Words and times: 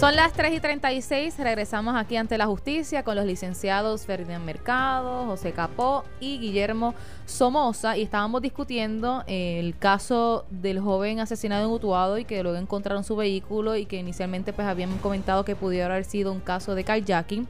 Son 0.00 0.16
las 0.16 0.32
3 0.32 0.54
y 0.54 0.60
36, 0.60 1.38
regresamos 1.40 1.94
aquí 1.94 2.16
ante 2.16 2.38
la 2.38 2.46
justicia 2.46 3.02
con 3.02 3.16
los 3.16 3.26
licenciados 3.26 4.06
Ferdinand 4.06 4.42
Mercado, 4.42 5.26
José 5.26 5.52
Capó 5.52 6.04
y 6.20 6.38
Guillermo 6.38 6.94
Somoza 7.26 7.98
y 7.98 8.04
estábamos 8.04 8.40
discutiendo 8.40 9.22
el 9.26 9.76
caso 9.76 10.46
del 10.48 10.80
joven 10.80 11.20
asesinado 11.20 11.66
en 11.66 11.70
Utuado 11.70 12.16
y 12.16 12.24
que 12.24 12.42
luego 12.42 12.56
encontraron 12.56 13.04
su 13.04 13.14
vehículo 13.14 13.76
y 13.76 13.84
que 13.84 13.98
inicialmente 13.98 14.54
pues 14.54 14.66
habían 14.66 14.96
comentado 15.00 15.44
que 15.44 15.54
pudiera 15.54 15.92
haber 15.92 16.06
sido 16.06 16.32
un 16.32 16.40
caso 16.40 16.74
de 16.74 16.82
carjacking. 16.82 17.46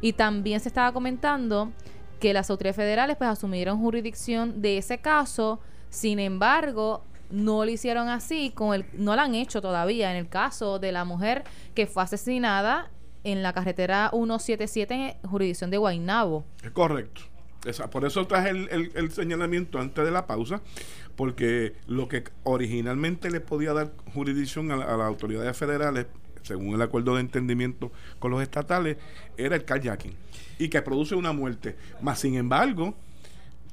Y 0.00 0.12
también 0.12 0.60
se 0.60 0.68
estaba 0.68 0.92
comentando 0.92 1.72
que 2.20 2.32
las 2.32 2.50
autoridades 2.50 2.76
federales 2.76 3.16
pues 3.16 3.30
asumieron 3.30 3.80
jurisdicción 3.80 4.62
de 4.62 4.78
ese 4.78 4.98
caso, 4.98 5.58
sin 5.88 6.20
embargo 6.20 7.02
no 7.30 7.64
lo 7.64 7.70
hicieron 7.70 8.08
así, 8.08 8.50
con 8.54 8.74
el, 8.74 8.84
no 8.92 9.14
lo 9.14 9.22
han 9.22 9.34
hecho 9.34 9.60
todavía 9.60 10.10
en 10.10 10.16
el 10.16 10.28
caso 10.28 10.78
de 10.78 10.92
la 10.92 11.04
mujer 11.04 11.44
que 11.74 11.86
fue 11.86 12.02
asesinada 12.02 12.90
en 13.24 13.42
la 13.42 13.52
carretera 13.52 14.10
177 14.10 14.94
en 14.94 15.28
jurisdicción 15.28 15.70
de 15.70 15.78
Guaynabo. 15.78 16.44
Es 16.62 16.70
correcto. 16.70 17.22
por 17.90 18.04
eso 18.04 18.26
traje 18.26 18.50
el, 18.50 18.90
el, 18.94 19.10
señalamiento 19.12 19.78
antes 19.78 20.04
de 20.04 20.10
la 20.10 20.26
pausa, 20.26 20.62
porque 21.16 21.74
lo 21.86 22.08
que 22.08 22.24
originalmente 22.44 23.30
le 23.30 23.40
podía 23.40 23.72
dar 23.72 23.92
jurisdicción 24.14 24.70
a, 24.70 24.74
a 24.74 24.96
las 24.96 25.06
autoridades 25.06 25.56
federales, 25.56 26.06
según 26.42 26.74
el 26.74 26.82
acuerdo 26.82 27.14
de 27.14 27.20
entendimiento 27.20 27.92
con 28.18 28.30
los 28.30 28.42
estatales, 28.42 28.96
era 29.36 29.56
el 29.56 29.64
kayaking 29.64 30.14
y 30.58 30.68
que 30.68 30.80
produce 30.82 31.14
una 31.14 31.32
muerte. 31.32 31.76
Más 32.00 32.20
sin 32.20 32.34
embargo, 32.34 32.94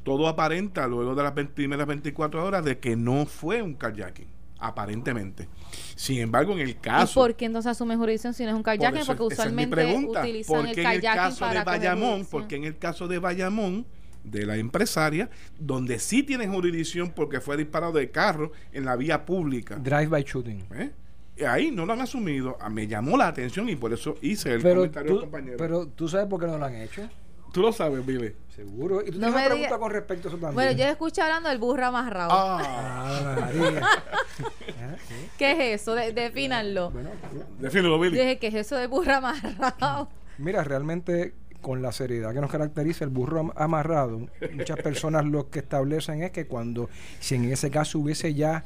todo 0.07 0.29
aparenta 0.29 0.87
luego 0.87 1.13
de 1.15 1.21
las 1.21 1.33
primeras 1.33 1.85
24 1.85 2.45
horas 2.45 2.63
de 2.63 2.79
que 2.79 2.95
no 2.95 3.25
fue 3.25 3.61
un 3.61 3.73
kayaking 3.73 4.29
aparentemente. 4.57 5.49
Sin 5.97 6.19
embargo, 6.19 6.53
en 6.53 6.59
el 6.59 6.79
caso. 6.79 7.11
¿Y 7.11 7.27
por 7.27 7.35
qué 7.35 7.43
entonces 7.43 7.71
asume 7.71 7.97
jurisdicción 7.97 8.33
si 8.33 8.45
no 8.45 8.51
es 8.51 8.55
un 8.55 8.63
kayaking? 8.63 9.05
Porque 9.05 9.23
usualmente 9.23 9.97
utilizan 9.97 10.65
el 10.65 10.75
kayaking 10.75 10.87
en 10.87 10.95
el 10.95 11.01
caso 11.01 11.49
de 11.49 11.61
Bayamón, 11.61 12.25
porque 12.31 12.55
en 12.55 12.63
el 12.63 12.77
caso 12.77 13.09
de 13.09 13.19
Bayamón, 13.19 13.85
de 14.23 14.45
la 14.45 14.55
empresaria, 14.55 15.29
donde 15.59 15.99
sí 15.99 16.23
tiene 16.23 16.47
jurisdicción 16.47 17.11
porque 17.11 17.41
fue 17.41 17.57
disparado 17.57 17.91
de 17.91 18.09
carro 18.09 18.53
en 18.71 18.85
la 18.85 18.95
vía 18.95 19.25
pública. 19.25 19.75
Drive 19.75 20.07
by 20.07 20.23
shooting. 20.23 20.63
¿Eh? 20.73 21.45
Ahí 21.45 21.69
no 21.69 21.85
lo 21.85 21.91
han 21.91 21.99
asumido. 21.99 22.57
Ah, 22.61 22.69
me 22.69 22.87
llamó 22.87 23.17
la 23.17 23.27
atención 23.27 23.67
y 23.67 23.75
por 23.75 23.91
eso 23.91 24.15
hice 24.21 24.53
el 24.53 24.61
comentario 24.61 25.19
compañero. 25.19 25.57
Pero 25.57 25.85
tú 25.85 26.07
sabes 26.07 26.27
por 26.27 26.39
qué 26.39 26.47
no 26.47 26.57
lo 26.57 26.63
han 26.63 26.75
hecho. 26.75 27.09
Tú 27.51 27.61
lo 27.61 27.71
sabes, 27.71 28.05
Vive. 28.05 28.35
Seguro. 28.55 29.01
Y 29.01 29.11
tú 29.11 29.19
no 29.19 29.27
tienes 29.27 29.35
una 29.35 29.45
pregunta 29.45 29.77
con 29.77 29.91
respecto 29.91 30.27
a 30.27 30.31
eso 30.31 30.37
también. 30.39 30.55
Bueno, 30.55 30.71
yo 30.71 30.85
escuché 30.85 31.21
hablando 31.21 31.49
del 31.49 31.59
burro 31.59 31.85
amarrado. 31.85 32.29
Ah, 32.31 33.49
¿Qué 35.37 35.51
es 35.51 35.81
eso? 35.81 35.93
De, 35.93 36.11
defínanlo. 36.11 36.89
Bueno, 36.89 37.11
Defínalo, 37.59 37.99
Billy. 37.99 38.17
Dije, 38.17 38.39
¿qué 38.39 38.47
es 38.47 38.55
eso 38.55 38.75
de 38.75 38.87
burro 38.87 39.13
amarrado? 39.13 40.09
Mira, 40.39 40.63
realmente 40.63 41.33
con 41.61 41.81
la 41.81 41.91
seriedad 41.91 42.33
que 42.33 42.41
nos 42.41 42.51
caracteriza 42.51 43.03
el 43.03 43.09
burro 43.09 43.51
amarrado, 43.55 44.27
muchas 44.53 44.77
personas 44.77 45.25
lo 45.25 45.49
que 45.49 45.59
establecen 45.59 46.23
es 46.23 46.31
que 46.31 46.47
cuando, 46.47 46.89
si 47.19 47.35
en 47.35 47.51
ese 47.51 47.69
caso 47.69 47.99
hubiese 47.99 48.33
ya 48.33 48.63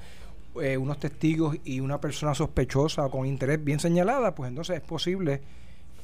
eh, 0.61 0.77
unos 0.77 0.99
testigos 0.99 1.57
y 1.63 1.79
una 1.79 1.99
persona 1.99 2.35
sospechosa 2.35 3.05
o 3.05 3.11
con 3.11 3.25
interés 3.25 3.63
bien 3.63 3.79
señalada, 3.79 4.35
pues 4.35 4.49
entonces 4.49 4.77
es 4.77 4.81
posible 4.81 5.41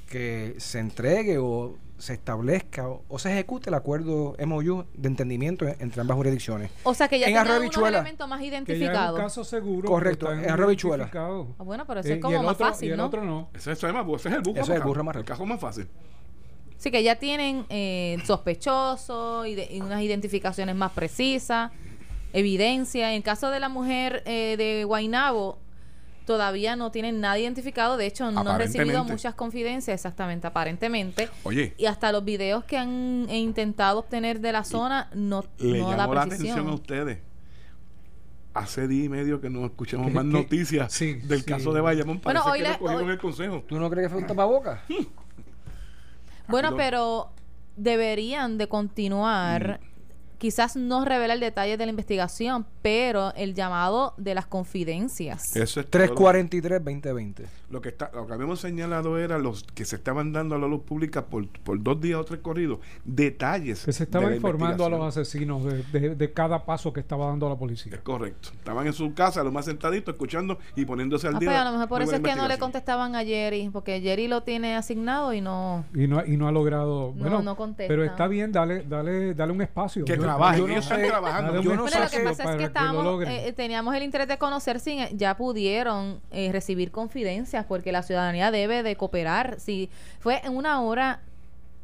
que 0.09 0.55
se 0.57 0.79
entregue 0.79 1.37
o 1.37 1.75
se 1.97 2.13
establezca 2.13 2.87
o, 2.87 3.19
se 3.19 3.31
ejecute 3.31 3.69
el 3.69 3.73
acuerdo 3.73 4.35
MOU 4.45 4.85
de 4.93 5.07
entendimiento 5.07 5.65
entre 5.67 6.01
ambas 6.01 6.15
jurisdicciones. 6.15 6.71
O 6.83 6.93
sea 6.93 7.07
que 7.07 7.19
ya 7.19 7.27
en 7.27 7.37
un 7.37 7.85
elemento 7.87 8.27
más 8.27 8.41
identificado. 8.41 9.15
Que 9.15 9.21
un 9.21 9.27
caso 9.27 9.43
seguro. 9.43 9.87
Correcto, 9.87 10.31
en 10.31 10.49
Arroyo 10.49 10.69
Bichuela. 10.69 11.09
Ah, 11.13 11.63
bueno, 11.63 11.85
pero 11.85 12.01
eso 12.01 12.13
es 12.13 12.19
como 12.19 12.43
más 12.43 12.57
fácil, 12.57 12.89
y 12.89 12.91
el 12.91 12.99
otro 12.99 13.23
no. 13.23 13.49
Ese, 13.53 13.71
es, 13.71 13.83
el 13.83 13.91
burro 14.03 14.17
ese 14.17 14.29
es 14.29 14.69
el 14.69 14.81
burro 14.81 15.03
más, 15.03 15.15
el 15.15 15.25
caso 15.25 15.45
más 15.45 15.59
fácil. 15.59 15.87
Sí, 16.77 16.91
que 16.91 17.01
ya 17.01 17.15
tienen 17.15 17.65
eh, 17.69 18.17
sospechosos 18.25 19.47
y, 19.47 19.59
y 19.71 19.81
unas 19.81 20.01
identificaciones 20.03 20.75
más 20.75 20.91
precisas, 20.91 21.71
evidencia. 22.33 23.09
En 23.09 23.17
el 23.17 23.23
caso 23.23 23.49
de 23.49 23.59
la 23.59 23.69
mujer 23.69 24.21
eh, 24.25 24.55
de 24.57 24.83
Guainabo, 24.83 25.57
todavía 26.27 26.75
no 26.75 26.91
tienen 26.91 27.21
nada 27.21 27.39
identificado. 27.39 27.97
De 27.97 28.05
hecho, 28.05 28.29
no 28.29 28.41
han 28.41 28.59
recibido 28.59 29.03
muchas 29.05 29.33
confidencias, 29.33 29.95
exactamente, 29.95 30.45
aparentemente. 30.45 31.29
Oye. 31.43 31.73
Y 31.77 31.85
hasta 31.85 32.11
los 32.11 32.23
videos 32.23 32.65
que 32.65 32.77
han 32.77 33.27
intentado 33.29 33.99
obtener 33.99 34.41
de 34.41 34.51
la 34.51 34.63
zona 34.63 35.09
no, 35.15 35.43
le 35.57 35.79
no 35.79 35.89
da 35.89 36.05
la 36.05 36.21
atención 36.21 36.67
a 36.67 36.73
ustedes. 36.73 37.19
Hace 38.53 38.87
día 38.87 39.05
y 39.05 39.09
medio 39.09 39.39
que 39.39 39.49
no 39.49 39.65
escuchamos 39.65 40.11
más 40.11 40.25
noticias 40.25 40.99
del 40.99 41.45
caso 41.45 41.71
de 41.71 41.81
Bayamón. 41.81 42.19
Bueno, 42.21 42.43
hoy 42.45 42.59
que 42.59 43.03
le, 43.05 43.11
el 43.11 43.17
consejo. 43.17 43.63
¿Tú 43.67 43.79
no 43.79 43.89
crees 43.89 44.07
que 44.07 44.09
fue 44.09 44.21
un 44.21 44.27
tapabocas? 44.27 44.81
bueno, 46.47 46.75
pero 46.75 47.29
deberían 47.75 48.57
de 48.57 48.67
continuar 48.67 49.79
mm 49.81 49.96
quizás 50.37 50.75
no 50.75 51.05
revela 51.05 51.33
el 51.33 51.39
detalle 51.39 51.77
de 51.77 51.85
la 51.85 51.89
investigación, 51.89 52.65
pero 52.81 53.33
el 53.35 53.53
llamado 53.53 54.13
de 54.17 54.35
las 54.35 54.45
confidencias. 54.45 55.55
Eso 55.55 55.79
es 55.79 55.89
343-2020. 55.89 57.45
Lo 57.69 57.81
que 57.81 57.89
está, 57.89 58.11
lo 58.13 58.25
que 58.27 58.33
habíamos 58.33 58.61
señalado 58.61 59.17
era 59.17 59.37
los 59.37 59.63
que 59.63 59.83
se 59.83 59.97
estaban 59.97 60.31
dando 60.31 60.55
a 60.55 60.57
la 60.57 60.67
luz 60.67 60.83
pública 60.83 61.25
por, 61.25 61.47
por 61.49 61.81
dos 61.81 61.99
días 61.99 62.19
o 62.19 62.23
tres 62.23 62.39
corridos, 62.39 62.79
detalles. 63.03 63.83
Que 63.83 63.91
se 63.91 64.03
estaba 64.03 64.33
informando 64.33 64.85
a 64.85 64.89
los 64.89 65.05
asesinos 65.05 65.63
de, 65.65 66.15
de, 66.15 66.33
cada 66.33 66.65
paso 66.65 66.93
que 66.93 66.99
estaba 66.99 67.27
dando 67.27 67.49
la 67.49 67.55
policía. 67.55 67.95
Es 67.95 68.01
correcto. 68.01 68.49
Estaban 68.53 68.87
en 68.87 68.93
su 68.93 69.13
casa, 69.13 69.43
lo 69.43 69.51
más 69.51 69.65
sentaditos, 69.65 70.13
escuchando 70.13 70.59
y 70.75 70.85
poniéndose 70.85 71.27
al 71.27 71.35
ah, 71.35 71.39
día. 71.39 71.49
Pero 71.49 71.61
a 71.61 71.65
lo 71.65 71.71
mejor 71.71 71.89
por 71.89 72.01
eso 72.01 72.15
es 72.15 72.21
que 72.21 72.35
no 72.35 72.47
le 72.47 72.57
contestaban 72.57 73.15
a 73.15 73.23
Jerry, 73.23 73.69
porque 73.69 73.99
Jerry 74.01 74.27
lo 74.27 74.43
tiene 74.43 74.75
asignado 74.75 75.33
y 75.33 75.41
no. 75.41 75.83
Y 75.93 76.07
no, 76.07 76.25
y 76.25 76.37
no 76.37 76.47
ha 76.47 76.51
logrado. 76.51 77.13
No, 77.15 77.21
bueno, 77.21 77.41
no 77.41 77.55
contesta. 77.55 77.89
Pero 77.89 78.03
está 78.03 78.27
bien, 78.27 78.51
dale, 78.51 78.83
dale, 78.87 79.33
dale 79.33 79.51
un 79.51 79.61
espacio. 79.61 80.05
Que 80.05 80.17
trabajen, 80.27 80.69
ellos 80.69 80.83
están 80.83 81.05
trabajando. 81.05 81.61
Yo 81.61 81.75
no 81.75 81.87
sé 81.87 81.99
lo 81.99 82.09
que 82.09 82.19
pasa 82.19 82.51
es 82.51 82.57
que, 82.57 82.63
estábamos, 82.65 83.23
eh, 83.25 83.53
teníamos 83.55 83.95
el 83.95 84.03
interés 84.03 84.27
de 84.27 84.37
conocer 84.37 84.79
si 84.79 84.99
ya 85.13 85.35
pudieron 85.37 86.19
eh, 86.31 86.51
recibir 86.51 86.91
confidencias 86.91 87.65
porque 87.65 87.91
la 87.91 88.03
ciudadanía 88.03 88.51
debe 88.51 88.83
de 88.83 88.95
cooperar. 88.95 89.59
Si 89.59 89.89
fue 90.19 90.41
en 90.43 90.55
una 90.55 90.81
hora 90.81 91.21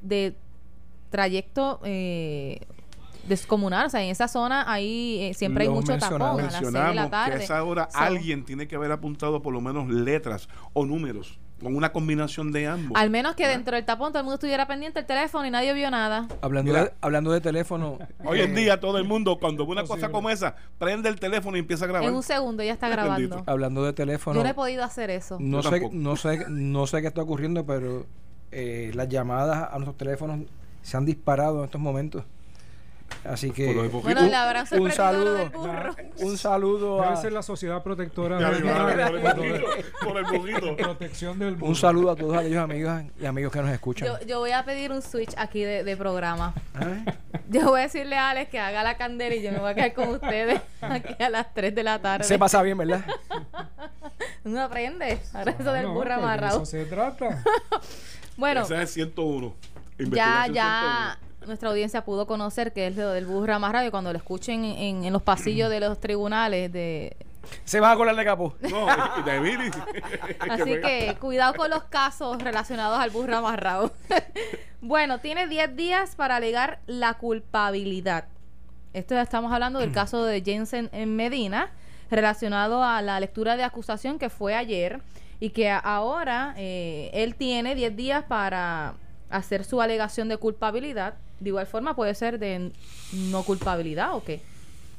de 0.02 0.36
trayecto 1.10 1.80
eh, 1.84 2.60
descomunal, 3.28 3.88
o 3.88 3.90
sea, 3.90 4.04
en 4.04 4.10
esa 4.10 4.28
zona 4.28 4.72
ahí 4.72 5.20
eh, 5.22 5.34
siempre 5.34 5.64
hay 5.66 5.70
mucho 5.70 5.98
tapón 5.98 6.40
a 6.40 6.52
las 6.52 6.62
de 6.62 6.94
la 6.94 7.10
tarde. 7.10 7.36
que 7.36 7.42
a 7.42 7.44
esa 7.44 7.64
hora 7.64 7.88
alguien 7.94 8.44
tiene 8.44 8.68
que 8.68 8.76
haber 8.76 8.92
apuntado 8.92 9.42
por 9.42 9.54
lo 9.54 9.62
menos 9.62 9.88
letras 9.90 10.50
o 10.74 10.86
números 10.86 11.40
con 11.64 11.76
una 11.76 11.92
combinación 11.92 12.52
de 12.52 12.68
ambos. 12.68 12.92
Al 13.00 13.10
menos 13.10 13.36
que 13.36 13.48
dentro 13.48 13.76
del 13.76 13.86
tapón 13.86 14.12
todo 14.12 14.20
el 14.20 14.26
mundo 14.26 14.36
estuviera 14.36 14.68
pendiente 14.68 15.00
del 15.00 15.08
teléfono 15.08 15.46
y 15.46 15.52
nadie 15.52 15.74
vio 15.74 15.90
nada. 15.90 16.28
Hablando, 16.42 16.74
de, 16.74 16.92
hablando 17.02 17.32
de 17.32 17.42
teléfono. 17.42 17.98
Hoy 18.26 18.42
en 18.42 18.54
día 18.54 18.80
todo 18.80 18.98
el 18.98 19.06
mundo, 19.06 19.40
cuando 19.40 19.66
ve 19.66 19.72
una 19.72 19.84
cosa 19.84 20.10
como 20.10 20.30
esa, 20.30 20.56
prende 20.78 21.10
el 21.10 21.20
teléfono 21.20 21.58
y 21.58 21.62
empieza 21.62 21.86
a 21.86 21.88
grabar. 21.88 22.10
En 22.10 22.16
un 22.16 22.24
segundo 22.24 22.64
ya 22.64 22.74
está 22.74 22.90
grabando. 22.90 23.44
Hablando 23.46 23.84
de 23.84 23.94
teléfono. 23.94 24.38
Yo 24.38 24.44
no 24.44 24.50
he 24.50 24.54
podido 24.54 24.84
hacer 24.84 25.10
eso. 25.10 25.38
No, 25.40 25.64
sé, 25.64 25.90
no, 25.92 26.16
sé, 26.16 26.46
no 26.50 26.88
sé 26.88 27.02
qué 27.02 27.08
está 27.08 27.22
ocurriendo, 27.22 27.66
pero 27.66 28.06
eh, 28.52 28.92
las 28.94 29.10
llamadas 29.10 29.70
a 29.72 29.74
nuestros 29.76 29.98
teléfonos 29.98 30.42
se 30.82 30.98
han 30.98 31.06
disparado 31.06 31.60
en 31.60 31.66
estos 31.66 31.82
momentos. 31.82 32.24
Así 33.26 33.52
que 33.52 33.74
bueno, 33.74 34.22
un, 34.22 34.82
un 34.82 34.92
saludo, 34.92 35.52
un 36.18 36.38
saludo 36.38 37.02
a 37.02 37.16
ser 37.16 37.32
la 37.32 37.42
sociedad 37.42 37.82
protectora 37.82 38.38
por 40.02 40.18
el 40.18 40.76
protección 40.76 41.40
del 41.40 41.56
Un 41.62 41.76
saludo 41.76 42.12
a 42.12 42.16
todos 42.18 42.38
aquellos 42.38 42.62
amigos 42.62 43.04
y 43.20 43.26
amigos 43.26 43.54
que 43.54 43.62
nos 43.62 43.72
escuchan. 43.72 44.10
Yo, 44.28 44.40
voy 44.40 44.52
a 44.52 44.66
pedir 44.66 44.92
un 44.92 45.02
switch 45.02 45.34
aquí 45.38 45.64
de, 45.64 45.96
programa. 45.96 46.54
Yo 47.50 47.70
voy 47.70 47.82
a 47.82 47.84
decirle 47.84 48.18
a 48.18 48.32
Alex 48.32 48.50
que 48.50 48.60
haga 48.60 48.84
la 48.84 48.98
candela 48.98 49.36
y 49.36 49.42
yo 49.42 49.52
me 49.52 49.60
voy 49.60 49.72
a 49.72 49.76
quedar 49.76 49.94
con 49.94 50.10
ustedes 50.10 50.60
aquí 50.82 51.22
a 51.24 51.30
las 51.30 51.54
3 51.54 51.74
de 51.76 51.84
la 51.84 52.02
tarde. 52.02 52.26
Se 52.26 52.38
pasa 52.38 52.62
bien, 52.62 52.78
¿verdad? 52.78 53.06
Uno 54.44 54.62
aprende. 54.62 55.20
Ahora 55.34 55.56
eso 55.58 55.72
del 55.72 55.88
burro 55.88 56.16
amarrado. 56.16 56.58
Eso 56.58 56.66
se 56.66 56.86
trata. 56.86 57.42
bueno. 58.38 58.64
Ese 58.64 58.82
es 58.82 58.92
101. 58.92 59.56
Ya, 60.12 60.48
ya 60.52 61.20
nuestra 61.46 61.70
audiencia 61.70 62.04
pudo 62.04 62.28
conocer 62.28 62.74
que 62.74 62.88
es 62.88 62.96
lo 62.96 63.10
del 63.12 63.26
burro 63.26 63.54
amarrado 63.54 63.88
y 63.88 63.92
cuando 63.92 64.12
lo 64.12 64.18
escuchen 64.18 64.64
en, 64.64 65.04
en 65.04 65.14
los 65.14 65.22
pasillos 65.22 65.70
de 65.70 65.80
los 65.80 66.00
tribunales 66.00 66.72
de 66.72 67.16
se 67.66 67.80
van 67.80 67.92
a 67.92 67.96
colar 67.96 68.16
de 68.16 68.26
capo. 68.26 68.56
No, 68.62 68.86
de 68.86 69.72
Así 70.40 70.82
que 70.82 71.16
cuidado 71.20 71.54
con 71.56 71.70
los 71.70 71.84
casos 71.86 72.42
relacionados 72.42 73.00
al 73.00 73.10
burro 73.10 73.38
amarrado. 73.38 73.92
bueno, 74.82 75.20
tiene 75.20 75.48
10 75.48 75.76
días 75.76 76.16
para 76.16 76.38
alegar 76.38 76.80
la 76.88 77.16
culpabilidad. 77.16 78.26
Esto 78.94 79.16
ya 79.16 79.22
estamos 79.22 79.52
hablando 79.52 79.80
del 79.80 79.92
caso 79.92 80.24
de 80.24 80.42
Jensen 80.42 80.90
en 80.94 81.16
Medina, 81.16 81.72
relacionado 82.12 82.84
a 82.84 83.02
la 83.02 83.20
lectura 83.20 83.58
de 83.58 83.64
acusación 83.64 84.20
que 84.20 84.30
fue 84.30 84.56
ayer 84.56 85.02
y 85.40 85.50
que 85.50 85.72
ahora 85.72 86.54
eh, 86.58 87.10
él 87.14 87.36
tiene 87.36 87.76
10 87.76 87.96
días 87.96 88.24
para 88.24 88.94
hacer 89.30 89.66
su 89.66 89.82
alegación 89.82 90.30
de 90.30 90.38
culpabilidad 90.38 91.16
de 91.40 91.50
igual 91.50 91.68
forma 91.68 91.96
puede 91.96 92.16
ser 92.16 92.40
de 92.40 92.72
no 93.32 93.44
culpabilidad 93.44 94.16
o 94.16 94.24
qué. 94.24 94.42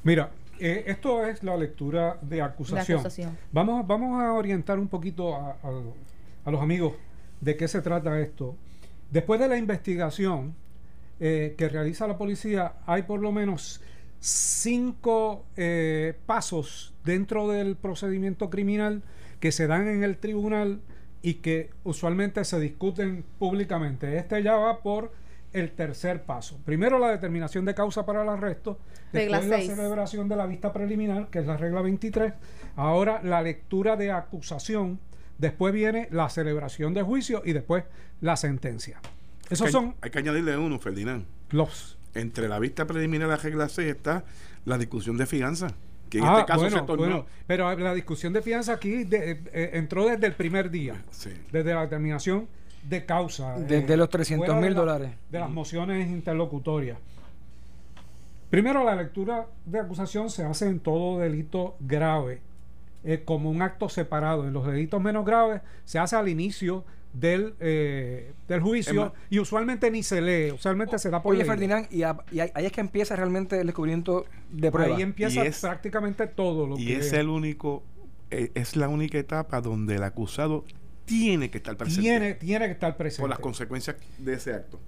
Mira, 0.03 0.31
eh, 0.59 0.85
esto 0.87 1.27
es 1.27 1.43
la 1.43 1.57
lectura 1.57 2.19
de 2.21 2.43
acusación. 2.43 3.03
Vamos, 3.53 3.87
vamos 3.87 4.23
a 4.23 4.33
orientar 4.33 4.79
un 4.79 4.89
poquito 4.89 5.35
a, 5.35 5.57
a 6.45 6.51
los 6.51 6.61
amigos 6.61 6.95
de 7.41 7.57
qué 7.57 7.69
se 7.69 7.81
trata 7.81 8.21
esto. 8.21 8.57
Después 9.11 9.39
de 9.41 9.49
la 9.49 9.57
investigación 9.57 10.55
eh, 11.21 11.55
que 11.57 11.69
realiza 11.69 12.07
la 12.09 12.19
policía, 12.19 12.75
hay 12.87 13.03
por 13.03 13.21
lo 13.21 13.31
menos 13.31 13.81
cinco 14.19 15.45
eh, 15.57 16.15
pasos 16.27 16.93
dentro 17.05 17.49
del 17.49 17.77
procedimiento 17.77 18.51
criminal 18.51 19.03
que 19.39 19.53
se 19.53 19.67
dan 19.67 19.87
en 19.87 20.03
el 20.03 20.17
tribunal 20.17 20.81
y 21.23 21.35
que 21.35 21.71
usualmente 21.85 22.45
se 22.45 22.59
discuten 22.59 23.25
públicamente. 23.39 24.17
Este 24.17 24.43
ya 24.43 24.57
va 24.57 24.81
por 24.81 25.13
el 25.55 25.71
tercer 25.73 26.25
paso. 26.25 26.61
Primero 26.65 26.99
la 26.99 27.09
determinación 27.09 27.65
de 27.65 27.75
causa 27.75 28.05
para 28.05 28.23
el 28.23 28.29
arresto, 28.29 28.79
después 29.12 29.47
la 29.47 29.61
celebración 29.61 30.29
de 30.29 30.37
la 30.37 30.47
vista 30.47 30.73
preliminar, 30.73 31.29
que 31.31 31.39
es 31.39 31.47
la 31.47 31.56
regla 31.56 31.81
23, 31.81 32.35
ahora 32.77 33.23
la 33.23 33.41
lectura 33.41 33.97
de 33.97 34.11
acusación, 34.11 34.99
después 35.39 35.73
viene 35.73 36.09
la 36.11 36.29
celebración 36.29 36.93
de 36.93 37.03
juicio 37.03 37.43
y 37.45 37.53
después 37.53 37.85
la 38.21 38.37
sentencia. 38.37 39.01
Esos 39.49 39.71
son 39.71 39.95
hay 40.01 40.11
que 40.11 40.19
añadirle 40.19 40.56
uno, 40.56 40.79
Ferdinand. 40.79 41.25
Los 41.51 41.99
entre 42.15 42.49
la 42.49 42.59
vista 42.59 42.87
preliminar 42.87 43.29
y 43.29 43.31
la 43.31 43.37
regla 43.37 43.69
6 43.69 43.89
está 43.89 44.25
la 44.65 44.79
discusión 44.79 45.17
de 45.17 45.27
fianza. 45.27 45.69
Que 46.09 46.19
en 46.19 46.25
ah, 46.25 46.41
este 46.41 46.53
caso 46.53 46.71
se 46.71 46.83
tornó. 46.83 47.27
pero 47.47 47.75
la 47.77 47.95
discusión 47.95 48.33
de 48.33 48.43
fianza 48.43 48.73
aquí 48.73 49.06
eh, 49.11 49.43
eh, 49.53 49.71
entró 49.75 50.06
desde 50.06 50.27
el 50.27 50.35
primer 50.35 50.71
día, 50.71 51.03
desde 51.51 51.75
la 51.75 51.83
determinación 51.83 52.47
de 52.89 53.07
causa. 53.07 53.59
Desde 53.59 53.97
los 53.97 54.09
300 54.09 54.57
mil 54.57 54.75
dólares. 54.75 55.13
De 55.31 55.39
las 55.39 55.51
mociones 55.51 56.09
interlocutorias. 56.09 56.99
Primero, 58.51 58.85
la 58.85 58.95
lectura 58.95 59.47
de 59.65 59.81
acusación 59.81 60.31
se 60.31 60.45
hace 60.45 60.69
en 60.69 60.79
todo 60.79 61.19
delito 61.19 61.77
grave, 61.81 62.41
eh, 63.03 63.23
como 63.25 63.51
un 63.51 63.63
acto 63.63 63.89
separado. 63.89 64.47
En 64.47 64.53
los 64.53 64.67
delitos 64.67 65.01
menos 65.01 65.25
graves 65.25 65.61
se 65.85 65.99
hace 65.99 66.15
al 66.15 66.29
inicio 66.29 66.85
del, 67.15 67.55
eh, 67.61 68.33
del 68.49 68.61
juicio 68.61 69.15
y 69.31 69.39
usualmente 69.39 69.91
ni 69.91 70.03
se 70.03 70.21
lee, 70.21 70.53
usualmente 70.53 70.99
se 70.99 71.11
da 71.11 71.23
por 71.23 71.35
Oye, 71.35 71.45
Ferdinand, 71.45 71.87
y, 71.91 72.03
ahí 72.03 72.27
es 72.57 72.73
que 72.73 72.81
empieza 72.81 73.15
realmente 73.17 73.59
el 73.61 73.67
descubrimiento 73.67 74.27
de 74.51 74.71
prueba. 74.71 74.97
Ahí 74.97 75.03
empieza 75.03 75.43
prácticamente 75.61 76.27
todo 76.27 76.67
lo 76.67 76.79
y 76.79 76.93
es 76.93 77.13
el 77.13 77.29
único, 77.29 77.85
eh, 78.31 78.51
es 78.55 78.77
la 78.77 78.89
única 78.89 79.19
etapa 79.19 79.61
donde 79.61 79.97
el 79.97 80.03
acusado 80.03 80.65
tiene 81.05 81.51
que 81.51 81.59
estar 81.59 81.77
presente. 81.77 82.03
Tiene, 82.03 82.35
tiene 82.35 82.67
que 82.67 82.73
estar 82.73 82.97
presente. 82.97 83.23
Por 83.23 83.31
las 83.31 83.39
consecuencias 83.39 83.97
de 84.19 84.35
ese 84.35 84.55
acto. 84.55 84.81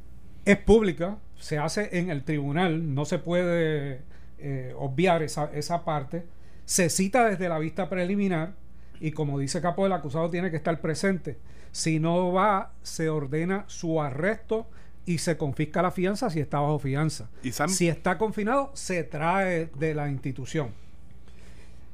Es 0.45 0.59
pública, 0.59 1.19
se 1.39 1.59
hace 1.59 1.99
en 1.99 2.11
el 2.11 2.25
tribunal, 2.25 2.95
no 2.95 3.05
se 3.05 3.19
puede 3.19 4.03
eh, 4.39 4.75
obviar 4.79 5.23
esa, 5.23 5.51
esa 5.53 5.85
parte. 5.85 6.25
Se 6.65 6.89
cita 6.89 7.29
desde 7.29 7.49
la 7.49 7.59
vista 7.59 7.89
preliminar 7.89 8.55
y 9.01 9.13
como 9.13 9.39
dice 9.39 9.61
Capo, 9.61 9.87
el 9.87 9.93
acusado 9.93 10.31
tiene 10.31 10.51
que 10.51 10.57
estar 10.57 10.81
presente. 10.81 11.39
Si 11.73 11.99
no 11.99 12.33
va, 12.33 12.73
se 12.83 13.09
ordena 13.09 13.65
su 13.67 14.01
arresto 14.01 14.67
y 15.05 15.19
se 15.19 15.37
confisca 15.37 15.83
la 15.83 15.91
fianza 15.91 16.31
si 16.31 16.41
está 16.41 16.61
bajo 16.61 16.79
fianza. 16.79 17.29
si 17.69 17.89
está 17.89 18.19
confinado, 18.19 18.71
se 18.75 19.05
trae 19.05 19.71
de 19.79 19.95
la 19.95 20.09
institución. 20.09 20.71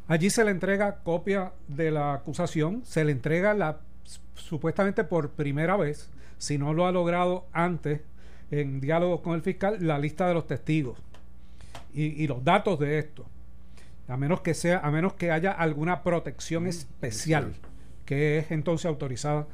Allí 0.08 0.30
se 0.30 0.44
le 0.44 0.50
entrega 0.50 1.02
copia 1.02 1.52
de 1.68 1.90
la 1.90 2.14
acusación, 2.14 2.82
se 2.84 3.04
le 3.04 3.12
entrega 3.12 3.54
la 3.54 3.80
supuestamente 4.34 5.04
por 5.04 5.30
primera 5.30 5.76
vez, 5.76 6.10
si 6.38 6.58
no 6.58 6.74
lo 6.74 6.86
ha 6.86 6.92
logrado 6.92 7.46
antes 7.52 8.00
en 8.50 8.80
diálogo 8.80 9.22
con 9.22 9.34
el 9.34 9.42
fiscal, 9.42 9.78
la 9.80 9.98
lista 9.98 10.28
de 10.28 10.34
los 10.34 10.46
testigos 10.46 10.98
y, 11.94 12.26
los 12.26 12.44
datos 12.44 12.78
de 12.78 12.98
esto. 12.98 13.26
A 14.08 14.16
menos 14.16 14.40
que 14.40 14.54
sea, 14.54 14.78
a 14.80 14.90
menos 14.90 15.14
que 15.14 15.30
haya 15.30 15.52
alguna 15.52 16.02
protección 16.02 16.64
mm, 16.64 16.68
especial, 16.68 17.54
que 18.04 18.38
es 18.38 18.50
entonces 18.50 18.86
autorizada 18.86 19.46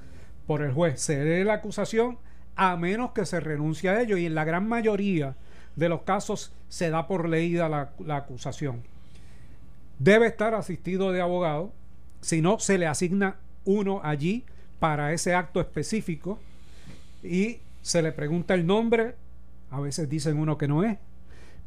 por 0.46 0.62
el 0.62 0.72
juez. 0.72 1.00
Se 1.00 1.22
lee 1.22 1.44
la 1.44 1.54
acusación 1.54 2.18
a 2.56 2.76
menos 2.76 3.12
que 3.12 3.26
se 3.26 3.38
renuncie 3.38 3.90
a 3.90 4.00
ello 4.00 4.16
y 4.16 4.26
en 4.26 4.34
la 4.34 4.44
gran 4.44 4.68
mayoría 4.68 5.36
de 5.76 5.88
los 5.88 6.02
casos 6.02 6.52
se 6.68 6.90
da 6.90 7.06
por 7.06 7.28
leída 7.28 7.68
la, 7.68 7.90
la 8.04 8.16
acusación. 8.16 8.82
Debe 9.98 10.26
estar 10.26 10.54
asistido 10.54 11.12
de 11.12 11.20
abogado, 11.20 11.72
si 12.20 12.40
no 12.40 12.58
se 12.58 12.78
le 12.78 12.86
asigna 12.86 13.36
uno 13.68 14.00
allí 14.02 14.44
para 14.78 15.12
ese 15.12 15.34
acto 15.34 15.60
específico 15.60 16.40
y 17.22 17.58
se 17.82 18.00
le 18.00 18.12
pregunta 18.12 18.54
el 18.54 18.66
nombre, 18.66 19.14
a 19.70 19.78
veces 19.78 20.08
dicen 20.08 20.38
uno 20.38 20.56
que 20.56 20.66
no 20.66 20.84
es, 20.84 20.96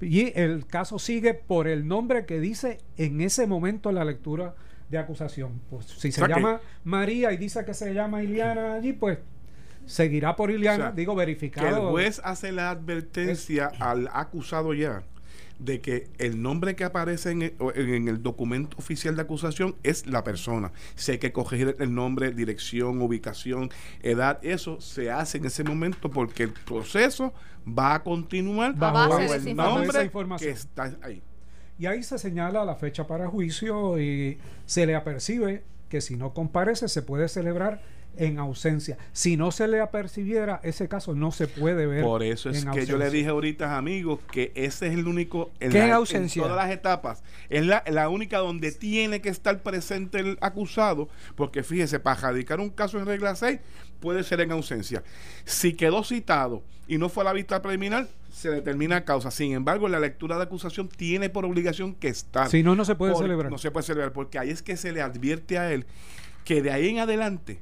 y 0.01 0.37
el 0.37 0.65
caso 0.65 0.97
sigue 0.97 1.35
por 1.35 1.67
el 1.67 1.87
nombre 1.87 2.25
que 2.25 2.39
dice 2.39 2.79
en 2.97 3.21
ese 3.21 3.45
momento 3.45 3.91
la 3.91 4.03
lectura 4.03 4.55
de 4.89 4.97
acusación. 4.97 5.61
Pues 5.69 5.85
si 5.85 6.11
se 6.11 6.27
llama 6.27 6.59
María 6.83 7.31
y 7.33 7.37
dice 7.37 7.63
que 7.63 7.75
se 7.75 7.93
llama 7.93 8.23
Iliana 8.23 8.73
allí, 8.73 8.93
pues 8.93 9.19
seguirá 9.85 10.35
por 10.35 10.49
Iliana, 10.49 10.91
digo 10.91 11.13
verificado. 11.13 11.67
Que 11.67 11.75
el 11.75 11.89
juez 11.91 12.21
hace 12.23 12.51
la 12.51 12.71
advertencia 12.71 13.71
al 13.79 14.09
acusado 14.11 14.73
ya 14.73 15.03
de 15.61 15.79
que 15.79 16.09
el 16.17 16.41
nombre 16.41 16.75
que 16.75 16.83
aparece 16.83 17.31
en 17.31 17.41
el, 17.43 18.23
documento 18.23 18.75
oficial 18.77 19.15
de 19.15 19.21
acusación 19.21 19.75
es 19.83 20.07
la 20.07 20.23
persona. 20.23 20.71
Si 20.95 21.11
hay 21.11 21.17
que 21.19 21.31
coger 21.31 21.77
el 21.79 21.93
nombre, 21.93 22.31
dirección, 22.31 23.01
ubicación, 23.01 23.69
edad, 24.01 24.39
eso 24.41 24.81
se 24.81 25.11
hace 25.11 25.37
en 25.37 25.45
ese 25.45 25.63
momento 25.63 26.09
porque 26.09 26.43
el 26.43 26.51
proceso 26.51 27.33
va 27.67 27.95
a 27.95 28.03
continuar 28.03 28.75
bajo, 28.75 29.19
el 29.19 29.55
nombre 29.55 30.11
que 30.39 30.49
está 30.49 30.95
ahí. 31.03 31.21
Y 31.77 31.85
ahí 31.85 32.03
se 32.03 32.17
señala 32.17 32.65
la 32.65 32.75
fecha 32.75 33.05
para 33.05 33.27
juicio 33.27 33.99
y 33.99 34.39
se 34.65 34.85
le 34.85 34.95
apercibe 34.95 35.63
que 35.89 36.01
si 36.01 36.15
no 36.15 36.33
comparece 36.33 36.87
se 36.87 37.01
puede 37.01 37.27
celebrar 37.27 37.81
en 38.17 38.39
ausencia. 38.39 38.97
Si 39.13 39.37
no 39.37 39.51
se 39.51 39.67
le 39.67 39.79
apercibiera, 39.79 40.59
ese 40.63 40.87
caso 40.87 41.15
no 41.15 41.31
se 41.31 41.47
puede 41.47 41.85
ver. 41.85 42.03
Por 42.03 42.23
eso 42.23 42.49
es 42.49 42.65
que 42.65 42.85
yo 42.85 42.97
le 42.97 43.09
dije 43.09 43.29
ahorita, 43.29 43.77
amigos, 43.77 44.19
que 44.31 44.51
ese 44.55 44.87
es 44.87 44.93
el 44.93 45.07
único. 45.07 45.51
En, 45.59 45.71
¿Qué 45.71 45.91
ausencia? 45.91 46.41
En 46.41 46.49
todas 46.49 46.65
las 46.65 46.73
etapas. 46.73 47.23
Es 47.49 47.65
la, 47.65 47.83
la, 47.87 48.09
única 48.09 48.39
donde 48.39 48.71
tiene 48.71 49.21
que 49.21 49.29
estar 49.29 49.61
presente 49.61 50.19
el 50.19 50.37
acusado, 50.41 51.09
porque 51.35 51.63
fíjese, 51.63 51.99
para 51.99 52.19
radicar 52.19 52.59
un 52.59 52.69
caso 52.69 52.99
en 52.99 53.05
regla 53.05 53.35
6, 53.35 53.59
puede 53.99 54.23
ser 54.23 54.41
en 54.41 54.51
ausencia. 54.51 55.03
Si 55.45 55.73
quedó 55.73 56.03
citado 56.03 56.63
y 56.87 56.97
no 56.97 57.09
fue 57.09 57.23
a 57.23 57.25
la 57.25 57.33
vista 57.33 57.61
preliminar, 57.61 58.07
se 58.31 58.49
determina 58.49 59.05
causa. 59.05 59.31
Sin 59.31 59.53
embargo, 59.53 59.87
la 59.87 59.99
lectura 59.99 60.37
de 60.37 60.43
acusación 60.43 60.89
tiene 60.89 61.29
por 61.29 61.45
obligación 61.45 61.93
que 61.95 62.07
estar. 62.07 62.49
Si 62.49 62.63
no, 62.63 62.75
no 62.75 62.85
se 62.85 62.95
puede 62.95 63.15
celebrar. 63.15 63.51
No 63.51 63.57
se 63.57 63.71
puede 63.71 63.85
celebrar, 63.85 64.13
porque 64.13 64.39
ahí 64.39 64.49
es 64.49 64.61
que 64.61 64.77
se 64.77 64.91
le 64.91 65.01
advierte 65.01 65.57
a 65.57 65.71
él 65.71 65.85
que 66.43 66.61
de 66.61 66.71
ahí 66.71 66.89
en 66.89 66.99
adelante 66.99 67.61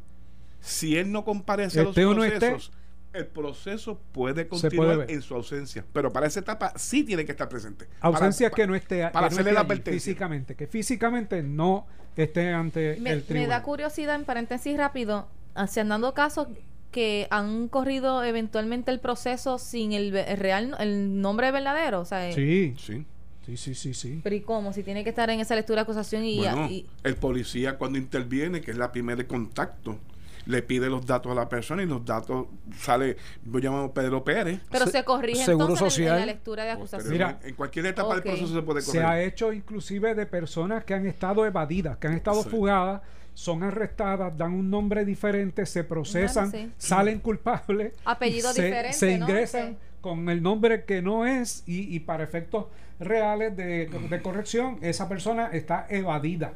si 0.60 0.98
él 0.98 1.12
no 1.12 1.24
comparece 1.26 1.80
a 1.80 1.84
los 1.84 1.96
procesos, 1.96 2.72
el 3.14 3.26
proceso 3.28 4.00
puede 4.12 4.48
continuar 4.48 5.06
en 5.10 5.22
su 5.22 5.36
ausencia. 5.36 5.86
Pero 5.94 6.14
para 6.14 6.28
esa 6.28 6.42
etapa 6.42 6.74
sí 6.76 7.04
tiene 7.04 7.26
que 7.26 7.32
estar 7.32 7.50
presente. 7.50 7.88
Ausencia 8.02 8.52
que 8.52 8.68
no 8.68 8.76
esté 8.76 9.08
para 9.10 9.28
hacerle 9.28 9.54
la 9.54 9.66
físicamente, 9.66 10.56
que 10.56 10.68
físicamente 10.68 11.42
no 11.42 11.88
esté 12.16 12.54
ante 12.54 12.92
el 12.92 13.24
tribunal. 13.24 13.34
Me 13.34 13.48
da 13.48 13.64
curiosidad, 13.64 14.16
en 14.16 14.26
paréntesis 14.26 14.78
rápido, 14.78 15.28
ah, 15.56 15.68
se 15.68 15.82
han 15.82 15.90
dado 15.90 16.14
casos 16.14 16.48
que 16.92 17.28
han 17.30 17.68
corrido 17.68 18.24
eventualmente 18.24 18.92
el 18.92 19.00
proceso 19.00 19.60
sin 19.60 19.94
el, 19.94 20.12
real 20.38 20.76
el 20.80 21.22
nombre 21.22 21.52
verdadero. 21.52 22.02
O 22.02 22.06
sea, 22.06 22.32
sí, 22.32 22.76
sí. 22.78 23.06
Sí, 23.46 23.58
sí, 23.58 23.74
sí, 23.74 23.94
sí. 23.96 24.20
Pero 24.24 24.36
¿y 24.36 24.42
cómo? 24.42 24.74
Si 24.74 24.84
tiene 24.84 25.04
que 25.04 25.10
estar 25.10 25.28
en 25.32 25.40
esa 25.40 25.56
lectura 25.56 25.78
de 25.78 25.84
acusación 25.84 26.24
y, 26.24 26.46
y... 26.46 26.86
El 27.04 27.16
policía 27.16 27.80
cuando 27.80 27.98
interviene, 27.98 28.62
que 28.62 28.70
es 28.70 28.78
la 28.78 28.92
primera 28.92 29.16
de 29.16 29.26
contacto, 29.26 29.98
le 30.46 30.62
pide 30.62 30.90
los 30.90 31.06
datos 31.06 31.32
a 31.32 31.36
la 31.36 31.50
persona 31.50 31.84
y 31.84 31.86
los 31.86 32.04
datos 32.06 32.48
sale, 32.78 33.18
lo 33.46 33.60
llamamos 33.60 33.92
Pedro 33.92 34.24
Pérez. 34.24 34.60
Pero 34.72 34.88
se, 34.88 35.04
corrige 35.04 35.44
Seguro 35.46 35.74
entonces 35.74 35.94
social. 35.94 36.16
En, 36.16 36.20
la 36.22 36.26
lectura 36.26 36.64
de 36.64 36.72
acusación. 36.72 37.12
Mira, 37.12 37.40
en 37.44 37.56
cualquier 37.56 37.88
etapa 37.88 38.14
del 38.16 38.24
proceso 38.24 38.48
se 38.48 38.62
puede 38.62 38.82
corregir. 38.82 39.02
Se 39.02 39.04
ha 39.04 39.22
hecho 39.22 39.54
inclusive 39.54 40.16
de 40.16 40.26
personas 40.26 40.84
que 40.84 40.94
han 40.94 41.06
estado 41.06 41.46
evadidas, 41.46 41.98
que 41.98 42.08
han 42.08 42.14
estado 42.14 42.44
fugadas, 42.44 43.02
son 43.34 43.64
arrestadas, 43.64 44.38
dan 44.38 44.54
un 44.54 44.70
nombre 44.70 45.06
diferente, 45.06 45.66
se 45.66 45.84
procesan, 45.84 46.74
salen 46.78 47.20
culpables. 47.20 47.94
Apellido 48.06 48.54
diferente. 48.54 48.94
Se 48.94 49.12
ingresan 49.12 49.78
con 50.02 50.30
el 50.30 50.42
nombre 50.42 50.86
que 50.86 51.02
no 51.02 51.26
es 51.26 51.64
y, 51.66 51.94
y 51.94 52.00
para 52.00 52.24
efectos 52.24 52.66
reales 53.00 53.56
de, 53.56 53.88
de 53.88 54.22
corrección, 54.22 54.78
esa 54.82 55.08
persona 55.08 55.48
está 55.52 55.88
evadida 55.90 56.54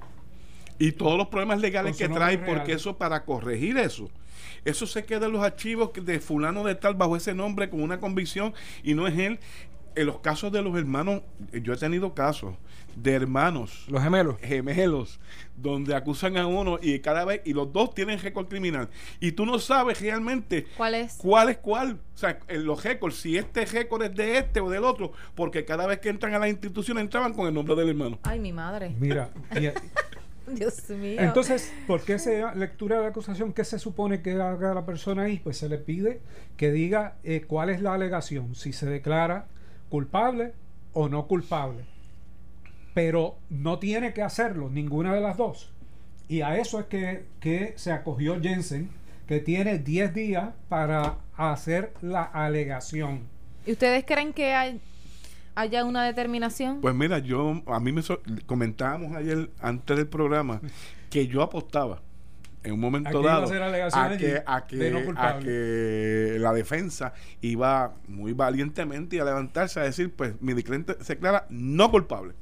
y 0.84 0.92
todos 0.92 1.18
los 1.18 1.28
problemas 1.30 1.62
legales 1.62 1.96
que 1.96 2.10
trae, 2.10 2.38
porque 2.38 2.74
eso 2.74 2.98
para 2.98 3.24
corregir 3.24 3.78
eso, 3.78 4.10
eso 4.66 4.86
se 4.86 5.06
queda 5.06 5.28
en 5.28 5.32
los 5.32 5.42
archivos 5.42 5.92
de 5.94 6.20
fulano 6.20 6.66
de 6.66 6.76
tal 6.76 6.96
bajo 6.96 7.16
ese 7.16 7.34
nombre 7.34 7.70
con 7.70 7.82
una 7.82 8.02
convicción 8.02 8.54
y 8.84 8.94
no 8.94 9.08
es 9.08 9.18
él. 9.18 9.40
En 9.96 10.08
los 10.08 10.20
casos 10.20 10.52
de 10.52 10.62
los 10.62 10.76
hermanos, 10.76 11.22
yo 11.54 11.72
he 11.72 11.78
tenido 11.78 12.14
casos 12.14 12.56
de 12.98 13.14
hermanos. 13.14 13.86
Los 13.88 14.04
gemelos. 14.04 14.38
Gemelos, 14.42 15.20
donde 15.56 15.96
acusan 15.96 16.36
a 16.36 16.48
uno 16.48 16.80
y 16.82 17.00
cada 17.00 17.24
vez, 17.24 17.42
y 17.46 17.54
los 17.54 17.72
dos 17.72 17.94
tienen 17.94 18.20
récord 18.20 18.48
criminal. 18.48 18.90
Y 19.22 19.32
tú 19.32 19.46
no 19.46 19.60
sabes 19.60 20.02
realmente 20.02 20.66
cuál 20.76 20.96
es 20.96 21.14
cuál. 21.14 21.50
Es 21.50 21.58
cuál. 21.60 22.00
O 22.14 22.18
sea, 22.18 22.40
en 22.48 22.66
los 22.66 22.84
récords, 22.84 23.16
si 23.16 23.38
este 23.38 23.66
récord 23.66 24.04
es 24.04 24.16
de 24.16 24.38
este 24.38 24.60
o 24.60 24.70
del 24.70 24.84
otro, 24.84 25.14
porque 25.36 25.64
cada 25.64 25.88
vez 25.88 26.00
que 26.00 26.10
entran 26.10 26.34
a 26.34 26.40
la 26.40 26.50
institución 26.50 26.98
entraban 26.98 27.34
con 27.34 27.48
el 27.48 27.54
nombre 27.54 27.74
del 27.76 27.90
hermano. 27.90 28.20
Ay, 28.24 28.40
mi 28.40 28.52
madre. 28.52 28.94
Mira, 29.00 29.30
Dios 30.48 30.90
mío. 30.90 31.20
Entonces, 31.20 31.72
¿por 31.88 32.04
qué 32.04 32.14
esa 32.14 32.54
lectura 32.56 32.98
de 32.98 33.04
la 33.04 33.10
acusación? 33.10 33.54
¿Qué 33.54 33.64
se 33.64 33.80
supone 33.80 34.22
que 34.22 34.34
haga 34.34 34.74
la 34.74 34.86
persona 34.86 35.24
ahí? 35.24 35.40
Pues 35.40 35.58
se 35.58 35.70
le 35.70 35.78
pide 35.78 36.22
que 36.58 36.72
diga 36.72 37.16
eh, 37.24 37.44
cuál 37.48 37.70
es 37.70 37.82
la 37.82 37.94
alegación, 37.94 38.56
si 38.56 38.74
se 38.74 38.86
declara 38.86 39.48
culpable 39.90 40.54
o 40.94 41.10
no 41.10 41.28
culpable. 41.28 41.86
Pero 42.94 43.38
no 43.50 43.80
tiene 43.80 44.14
que 44.14 44.22
hacerlo, 44.22 44.70
ninguna 44.70 45.14
de 45.14 45.22
las 45.22 45.38
dos. 45.38 45.72
Y 46.28 46.42
a 46.42 46.58
eso 46.58 46.80
es 46.80 46.86
que, 46.86 47.26
que 47.40 47.74
se 47.76 47.92
acogió 47.92 48.40
Jensen, 48.42 48.90
que 49.28 49.40
tiene 49.40 49.80
10 49.80 50.14
días 50.14 50.50
para 50.70 51.18
hacer 51.36 51.94
la 52.02 52.24
alegación. 52.24 53.28
¿Y 53.66 53.72
ustedes 53.72 54.04
creen 54.06 54.34
que 54.34 54.54
hay, 54.54 54.82
haya 55.56 55.84
una 55.86 56.04
determinación? 56.06 56.82
Pues 56.82 56.96
mira, 56.96 57.20
yo 57.20 57.62
a 57.68 57.80
mí 57.80 57.92
me 57.92 58.02
so- 58.02 58.22
comentábamos 58.46 59.16
ayer 59.16 59.50
antes 59.60 59.98
del 59.98 60.08
programa 60.08 60.62
que 61.10 61.28
yo 61.28 61.42
apostaba 61.42 62.02
en 62.64 62.74
un 62.74 62.80
momento 62.80 63.10
¿A 63.10 63.12
que 63.12 63.20
iba 63.20 63.32
a 63.32 63.34
dado 63.42 63.46
a 63.94 64.18
que, 64.18 64.42
a, 64.46 64.62
de 64.62 64.92
no 64.92 64.98
que, 64.98 65.02
a 65.02 65.06
culpable? 65.06 65.46
que 65.46 66.38
la 66.40 66.54
defensa 66.54 67.14
iba 67.42 67.96
muy 68.08 68.34
valientemente 68.34 69.20
a 69.20 69.26
levantarse 69.26 69.80
a 69.80 69.84
decir, 69.84 70.14
pues 70.14 70.42
mi 70.42 70.54
cliente 70.64 70.96
se 71.02 71.16
declara 71.16 71.46
no 71.50 71.92
culpable. 71.92 72.34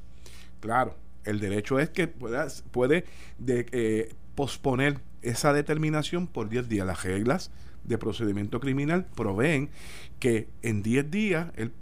Claro, 0.60 0.96
el 1.24 1.39
derecho 1.39 1.80
es 1.80 1.89
que 1.89 2.08
pueda, 2.08 2.48
puede 2.72 3.06
de, 3.39 3.65
eh, 3.72 4.13
posponer 4.36 5.00
esa 5.24 5.53
determinación 5.53 6.27
por 6.27 6.50
10 6.50 6.70
días. 6.70 6.86
Las 6.86 7.03
reglas 7.03 7.51
de 7.84 7.98
procedimiento 7.98 8.60
criminal 8.60 9.06
proveen 9.15 9.70
que 10.20 10.50
en 10.62 10.84
10 10.84 11.10
días 11.10 11.48
él 11.56 11.74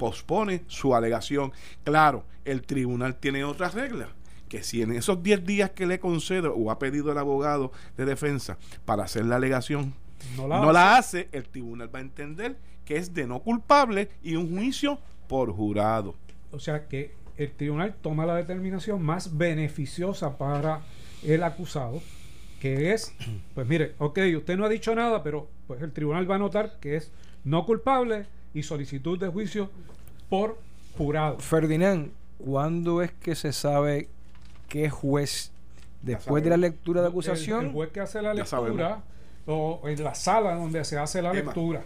pospone 0.00 0.62
su 0.66 0.94
alegación. 0.94 1.52
Claro, 1.84 2.24
el 2.46 2.62
tribunal 2.62 3.16
tiene 3.16 3.44
otras 3.44 3.74
reglas 3.74 4.08
que 4.48 4.62
si 4.62 4.80
en 4.80 4.92
esos 4.92 5.22
10 5.22 5.44
días 5.44 5.70
que 5.70 5.86
le 5.86 6.00
concede 6.00 6.48
o 6.48 6.70
ha 6.70 6.78
pedido 6.78 7.12
el 7.12 7.18
abogado 7.18 7.70
de 7.98 8.06
defensa 8.06 8.56
para 8.86 9.04
hacer 9.04 9.26
la 9.26 9.36
alegación 9.36 9.94
No 10.36 10.48
no 10.48 10.72
la 10.72 10.96
hace, 10.96 11.28
el 11.32 11.44
tribunal 11.44 11.94
va 11.94 11.98
a 11.98 12.02
entender 12.02 12.56
que 12.84 12.96
es 12.96 13.12
de 13.12 13.26
no 13.26 13.40
culpable 13.40 14.08
y 14.22 14.36
un 14.36 14.56
juicio 14.56 14.98
por 15.28 15.52
jurado. 15.52 16.16
O 16.50 16.58
sea 16.58 16.88
que 16.88 17.14
el 17.36 17.52
tribunal 17.52 17.94
toma 18.00 18.24
la 18.24 18.34
determinación 18.34 19.02
más 19.02 19.36
beneficiosa 19.36 20.38
para 20.38 20.80
el 21.22 21.42
acusado, 21.42 22.02
que 22.58 22.92
es, 22.92 23.14
pues 23.54 23.68
mire, 23.68 23.94
ok, 23.98 24.18
usted 24.38 24.56
no 24.56 24.64
ha 24.64 24.70
dicho 24.70 24.94
nada, 24.94 25.22
pero 25.22 25.48
pues 25.66 25.82
el 25.82 25.92
tribunal 25.92 26.28
va 26.28 26.36
a 26.36 26.38
notar 26.38 26.80
que 26.80 26.96
es 26.96 27.12
no 27.44 27.66
culpable 27.66 28.26
y 28.54 28.62
solicitud 28.62 29.18
de 29.18 29.28
juicio 29.28 29.70
por 30.28 30.58
jurado. 30.96 31.38
Ferdinand, 31.38 32.10
¿cuándo 32.38 33.02
es 33.02 33.12
que 33.12 33.34
se 33.34 33.52
sabe 33.52 34.08
qué 34.68 34.88
juez, 34.90 35.52
después 36.02 36.42
de 36.42 36.50
la 36.50 36.56
lectura 36.56 37.02
de 37.02 37.08
acusación, 37.08 37.66
El, 37.66 37.72
juez 37.72 37.90
que 37.90 38.00
hace 38.00 38.22
la 38.22 38.34
lectura 38.34 39.02
o 39.46 39.82
en 39.84 40.02
la 40.02 40.14
sala 40.14 40.54
donde 40.54 40.84
se 40.84 40.98
hace 40.98 41.20
la 41.22 41.30
Emma. 41.30 41.42
lectura. 41.42 41.82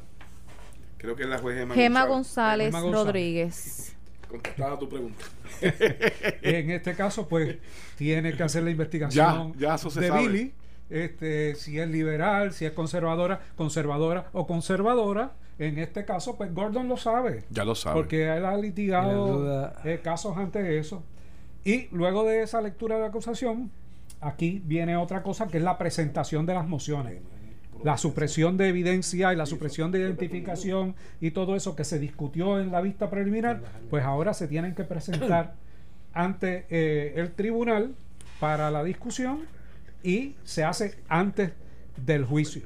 Creo 0.99 1.17
que 1.17 1.25
es 1.25 1.29
la 1.29 1.39
juez 1.39 1.59
Gemma, 1.59 1.75
Gema 1.75 2.07
González. 2.07 2.15
González, 2.15 2.67
Gemma 2.67 2.81
González. 2.81 3.07
Rodríguez. 3.07 3.97
Contestada 4.29 4.79
tu 4.79 4.89
pregunta. 4.89 5.25
En 6.43 6.71
este 6.71 6.95
caso, 6.95 7.29
pues, 7.29 7.57
tiene 7.97 8.33
que 8.35 8.43
hacer 8.43 8.63
la 8.65 8.71
investigación 8.71 9.53
Ya, 9.55 9.69
ya 9.69 9.75
eso 9.77 9.91
se 9.91 10.01
de 10.01 10.09
sabe. 10.09 10.29
Billy, 10.29 10.53
este, 10.91 11.55
si 11.55 11.79
es 11.79 11.89
liberal, 11.89 12.53
si 12.53 12.65
es 12.65 12.73
conservadora, 12.73 13.41
conservadora 13.57 14.29
o 14.33 14.47
conservadora. 14.47 15.33
En 15.59 15.79
este 15.79 16.05
caso, 16.05 16.37
pues 16.37 16.53
Gordon 16.53 16.89
lo 16.89 16.97
sabe. 16.97 17.45
Ya 17.51 17.65
lo 17.65 17.75
sabe. 17.75 17.95
Porque 17.95 18.25
él 18.25 18.45
ha 18.45 18.57
litigado 18.57 19.73
eh, 19.85 20.01
casos 20.03 20.37
antes 20.37 20.65
de 20.65 20.79
eso. 20.79 21.03
Y 21.65 21.89
luego 21.93 22.25
de 22.25 22.43
esa 22.43 22.61
lectura 22.61 22.99
de 22.99 23.07
acusación, 23.07 23.71
aquí 24.21 24.61
viene 24.65 24.97
otra 24.97 25.23
cosa 25.23 25.47
que 25.47 25.59
es 25.59 25.63
la 25.63 25.79
presentación 25.79 26.45
de 26.45 26.55
las 26.55 26.67
mociones. 26.67 27.21
La 27.83 27.99
supresión 27.99 28.57
de 28.57 28.69
evidencia 28.69 29.33
y 29.33 29.37
la 29.37 29.47
supresión 29.47 29.93
de 29.93 30.01
identificación 30.01 30.95
y 31.21 31.33
todo 31.33 31.55
eso 31.55 31.77
que 31.77 31.85
se 31.85 31.99
discutió 31.99 32.59
en 32.59 32.73
la 32.73 32.81
vista 32.81 33.11
preliminar, 33.11 33.63
pues 33.91 34.05
ahora 34.05 34.33
se 34.35 34.49
tienen 34.49 34.75
que 34.75 34.85
presentar 34.85 35.55
ante 36.15 36.67
eh, 36.71 37.15
el 37.17 37.33
tribunal 37.33 37.95
para 38.41 38.71
la 38.71 38.83
discusión 38.83 39.41
y 40.03 40.35
se 40.45 40.65
hace 40.65 40.99
antes 41.09 41.53
del 41.97 42.25
juicio. 42.25 42.63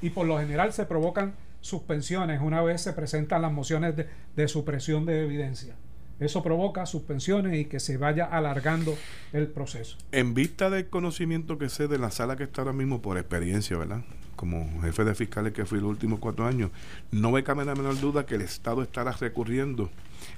Y 0.00 0.10
por 0.10 0.26
lo 0.26 0.38
general 0.38 0.72
se 0.72 0.84
provocan 0.84 1.34
suspensiones 1.62 2.42
una 2.42 2.60
vez 2.60 2.82
se 2.82 2.92
presentan 2.92 3.40
las 3.40 3.52
mociones 3.52 3.94
de, 3.96 4.48
supresión 4.48 5.06
de 5.06 5.24
evidencia. 5.24 5.74
Eso 6.20 6.42
provoca 6.42 6.84
suspensiones 6.86 7.58
y 7.58 7.64
que 7.64 7.80
se 7.80 7.96
vaya 7.96 8.26
alargando 8.26 8.96
el 9.32 9.48
proceso. 9.48 9.96
En 10.12 10.34
vista 10.34 10.68
del 10.70 10.88
conocimiento 10.88 11.58
que 11.58 11.68
sé 11.68 11.88
de 11.88 11.98
la 11.98 12.10
sala 12.10 12.36
que 12.36 12.44
está 12.44 12.60
ahora 12.60 12.74
mismo 12.74 13.00
por 13.00 13.16
experiencia, 13.16 13.76
¿verdad? 13.78 14.02
Como 14.36 14.82
jefe 14.82 15.04
de 15.04 15.14
fiscales 15.14 15.52
que 15.52 15.64
fui 15.64 15.80
los 15.80 15.88
últimos 15.88 16.18
cuatro 16.18 16.46
años, 16.46 16.70
no 17.10 17.30
me 17.30 17.42
cabe 17.42 17.64
la 17.64 17.74
menor 17.74 17.98
duda 17.98 18.26
que 18.26 18.34
el 18.34 18.42
Estado 18.42 18.82
estará 18.82 19.12
recurriendo 19.12 19.90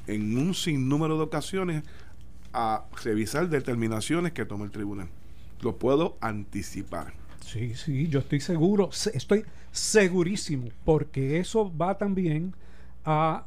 en 0.07 0.39
un 0.39 0.55
sinnúmero 0.55 1.17
de 1.17 1.25
ocasiones 1.25 1.83
a 2.53 2.85
revisar 3.03 3.49
determinaciones 3.49 4.33
que 4.33 4.45
tome 4.45 4.65
el 4.65 4.71
tribunal. 4.71 5.09
Lo 5.61 5.77
puedo 5.77 6.17
anticipar. 6.21 7.24
Sí, 7.45 7.75
sí, 7.75 8.09
yo 8.09 8.21
estoy 8.21 8.41
seguro, 8.41 8.91
se- 8.91 9.17
estoy 9.17 9.45
segurísimo, 9.71 10.69
porque 10.85 11.39
eso 11.39 11.71
va 11.77 11.99
también 11.99 12.55
a 13.05 13.45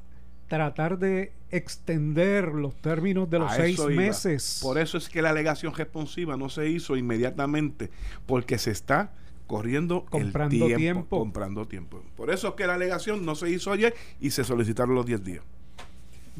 tratar 0.48 1.00
de 1.00 1.34
extender 1.52 2.50
los 2.50 2.76
términos 2.76 3.30
de 3.30 3.40
los 3.40 3.52
seis 3.54 3.78
iba. 3.80 3.90
meses. 3.90 4.60
Por 4.62 4.78
eso 4.78 4.98
es 4.98 5.10
que 5.10 5.22
la 5.22 5.32
alegación 5.32 5.74
responsiva 5.74 6.38
no 6.38 6.48
se 6.50 6.70
hizo 6.70 6.96
inmediatamente, 6.96 7.90
porque 8.26 8.58
se 8.58 8.72
está 8.72 9.12
corriendo 9.48 10.06
Comprando 10.06 10.54
el 10.56 10.60
tiempo, 10.60 10.78
tiempo. 10.78 11.20
comprando 11.20 11.68
tiempo. 11.68 12.04
Por 12.16 12.30
eso 12.30 12.50
es 12.50 12.54
que 12.56 12.68
la 12.68 12.76
alegación 12.76 13.26
no 13.26 13.34
se 13.36 13.50
hizo 13.50 13.72
ayer 13.72 13.96
y 14.22 14.30
se 14.32 14.44
solicitaron 14.44 14.94
los 14.96 15.06
10 15.06 15.24
días. 15.24 15.44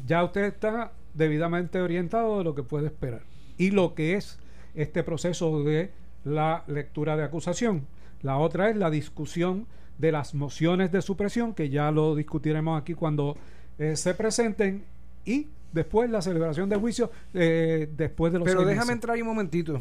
ya 0.06 0.22
usted 0.22 0.44
está 0.44 0.92
debidamente 1.14 1.80
orientado 1.80 2.38
de 2.38 2.44
lo 2.44 2.54
que 2.54 2.62
puede 2.62 2.86
esperar 2.86 3.22
y 3.56 3.72
lo 3.72 3.94
que 3.94 4.14
es 4.14 4.38
este 4.74 5.02
proceso 5.02 5.64
de 5.64 5.90
la 6.24 6.64
lectura 6.66 7.16
de 7.16 7.24
acusación. 7.24 7.86
La 8.22 8.38
otra 8.38 8.70
es 8.70 8.76
la 8.76 8.90
discusión 8.90 9.66
de 9.98 10.12
las 10.12 10.34
mociones 10.34 10.92
de 10.92 11.02
supresión, 11.02 11.54
que 11.54 11.70
ya 11.70 11.90
lo 11.90 12.14
discutiremos 12.14 12.80
aquí 12.80 12.94
cuando 12.94 13.36
eh, 13.78 13.96
se 13.96 14.14
presenten, 14.14 14.84
y 15.24 15.48
después 15.72 16.08
la 16.10 16.22
celebración 16.22 16.68
de 16.68 16.76
juicio 16.76 17.10
eh, 17.34 17.88
después 17.96 18.32
de 18.32 18.38
los 18.38 18.46
Pero 18.46 18.60
déjame 18.60 18.76
meses. 18.80 18.90
entrar 18.94 19.14
ahí 19.16 19.22
un 19.22 19.28
momentito. 19.28 19.80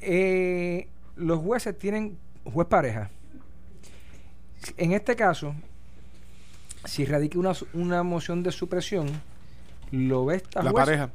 Eh, 0.00 0.88
los 1.16 1.40
jueces 1.40 1.78
tienen 1.78 2.16
juez 2.44 2.66
pareja. 2.68 3.10
En 4.76 4.92
este 4.92 5.14
caso, 5.16 5.54
si 6.84 7.04
radica 7.04 7.38
una, 7.38 7.52
una 7.74 8.02
moción 8.02 8.42
de 8.42 8.50
supresión, 8.52 9.08
¿lo 9.90 10.24
ve 10.26 10.36
esta 10.36 10.62
La 10.62 10.70
juez? 10.70 10.84
pareja. 10.84 11.10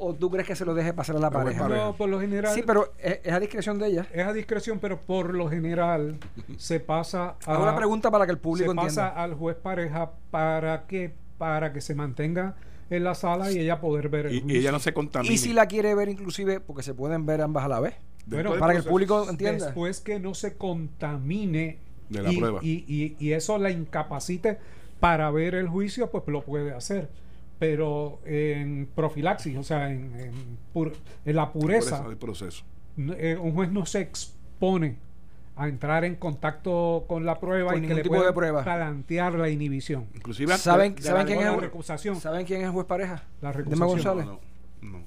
¿O 0.00 0.14
tú 0.14 0.30
crees 0.30 0.46
que 0.46 0.54
se 0.54 0.64
lo 0.64 0.74
deje 0.74 0.92
pasar 0.92 1.16
a 1.16 1.18
la 1.18 1.30
pareja? 1.30 1.68
No, 1.68 1.92
por 1.96 2.08
lo 2.08 2.20
general 2.20 2.54
Sí, 2.54 2.62
pero 2.64 2.92
es, 2.98 3.18
es 3.24 3.32
a 3.32 3.40
discreción 3.40 3.78
de 3.80 3.88
ella. 3.88 4.06
es 4.12 4.24
a 4.26 4.32
discreción, 4.32 4.78
pero 4.78 5.00
por 5.00 5.34
lo 5.34 5.48
general 5.48 6.18
se 6.56 6.78
pasa 6.80 7.36
a 7.44 7.52
Hago 7.52 7.64
una 7.64 7.74
pregunta 7.76 8.10
para 8.10 8.24
que 8.24 8.32
el 8.32 8.38
público 8.38 8.70
se 8.70 8.76
pasa 8.76 9.08
al 9.08 9.34
juez 9.34 9.56
pareja 9.56 10.12
para 10.30 10.86
que 10.86 11.14
para 11.36 11.72
que 11.72 11.80
se 11.80 11.94
mantenga 11.94 12.54
en 12.90 13.04
la 13.04 13.14
sala 13.14 13.50
y 13.52 13.58
ella 13.58 13.80
poder 13.80 14.08
ver 14.08 14.26
el 14.26 14.34
Y, 14.34 14.44
y 14.54 14.56
ella 14.58 14.72
no 14.72 14.78
se 14.80 14.92
contamina. 14.94 15.32
Y 15.32 15.38
si 15.38 15.52
la 15.52 15.66
quiere 15.66 15.94
ver 15.94 16.08
inclusive, 16.08 16.58
porque 16.60 16.82
se 16.82 16.94
pueden 16.94 17.26
ver 17.26 17.42
ambas 17.42 17.64
a 17.64 17.68
la 17.68 17.80
vez. 17.80 17.94
Bueno, 18.26 18.54
Para 18.58 18.72
que 18.72 18.78
el 18.78 18.84
público 18.84 19.26
entienda. 19.28 19.66
después 19.66 20.00
que 20.00 20.18
no 20.20 20.34
se 20.34 20.56
contamine 20.56 21.78
De 22.08 22.22
la 22.22 22.32
y, 22.32 22.36
prueba. 22.38 22.60
y- 22.62 22.84
y- 22.86 23.16
y 23.18 23.32
eso 23.32 23.58
la 23.58 23.70
incapacite 23.70 24.58
para 25.00 25.30
ver 25.30 25.54
el 25.54 25.68
juicio, 25.68 26.10
pues 26.10 26.24
lo 26.28 26.42
puede 26.42 26.72
hacer. 26.74 27.08
Pero 27.58 28.20
en 28.24 28.88
profilaxis, 28.94 29.56
o 29.56 29.62
sea, 29.64 29.90
en, 29.90 30.12
en 30.18 30.32
pur- 30.72 30.94
en 31.24 31.36
la 31.36 31.52
pureza, 31.52 32.06
del 32.06 32.16
proceso. 32.16 32.64
no- 32.96 33.14
eh, 33.14 33.36
un 33.36 33.52
juez 33.52 33.70
no 33.72 33.84
se 33.84 34.00
expone 34.00 34.96
a 35.56 35.66
entrar 35.68 36.04
en 36.04 36.14
contacto 36.14 37.04
con 37.08 37.26
la 37.26 37.40
prueba 37.40 37.72
Con 37.72 37.84
y 37.84 37.88
que 37.88 37.94
le 37.96 38.02
tipo 38.02 38.14
de 38.14 38.20
pueda 38.20 38.32
prueba. 38.34 38.62
plantear 38.62 39.34
la 39.34 39.48
inhibición. 39.48 40.06
Inclusive 40.14 40.54
¿Saben- 40.56 40.94
de 40.94 41.02
saben 41.02 41.26
quién 41.26 41.40
es 41.40 41.46
el- 41.46 41.60
recusación. 41.60 42.20
¿Saben 42.20 42.46
quién 42.46 42.60
es 42.60 42.66
el 42.66 42.72
juez 42.72 42.86
pareja? 42.86 43.24
La 43.42 43.50
recusación. 43.50 43.88
González. 43.88 44.24
No, 44.26 44.40
no, 44.82 44.98
no. 44.98 45.04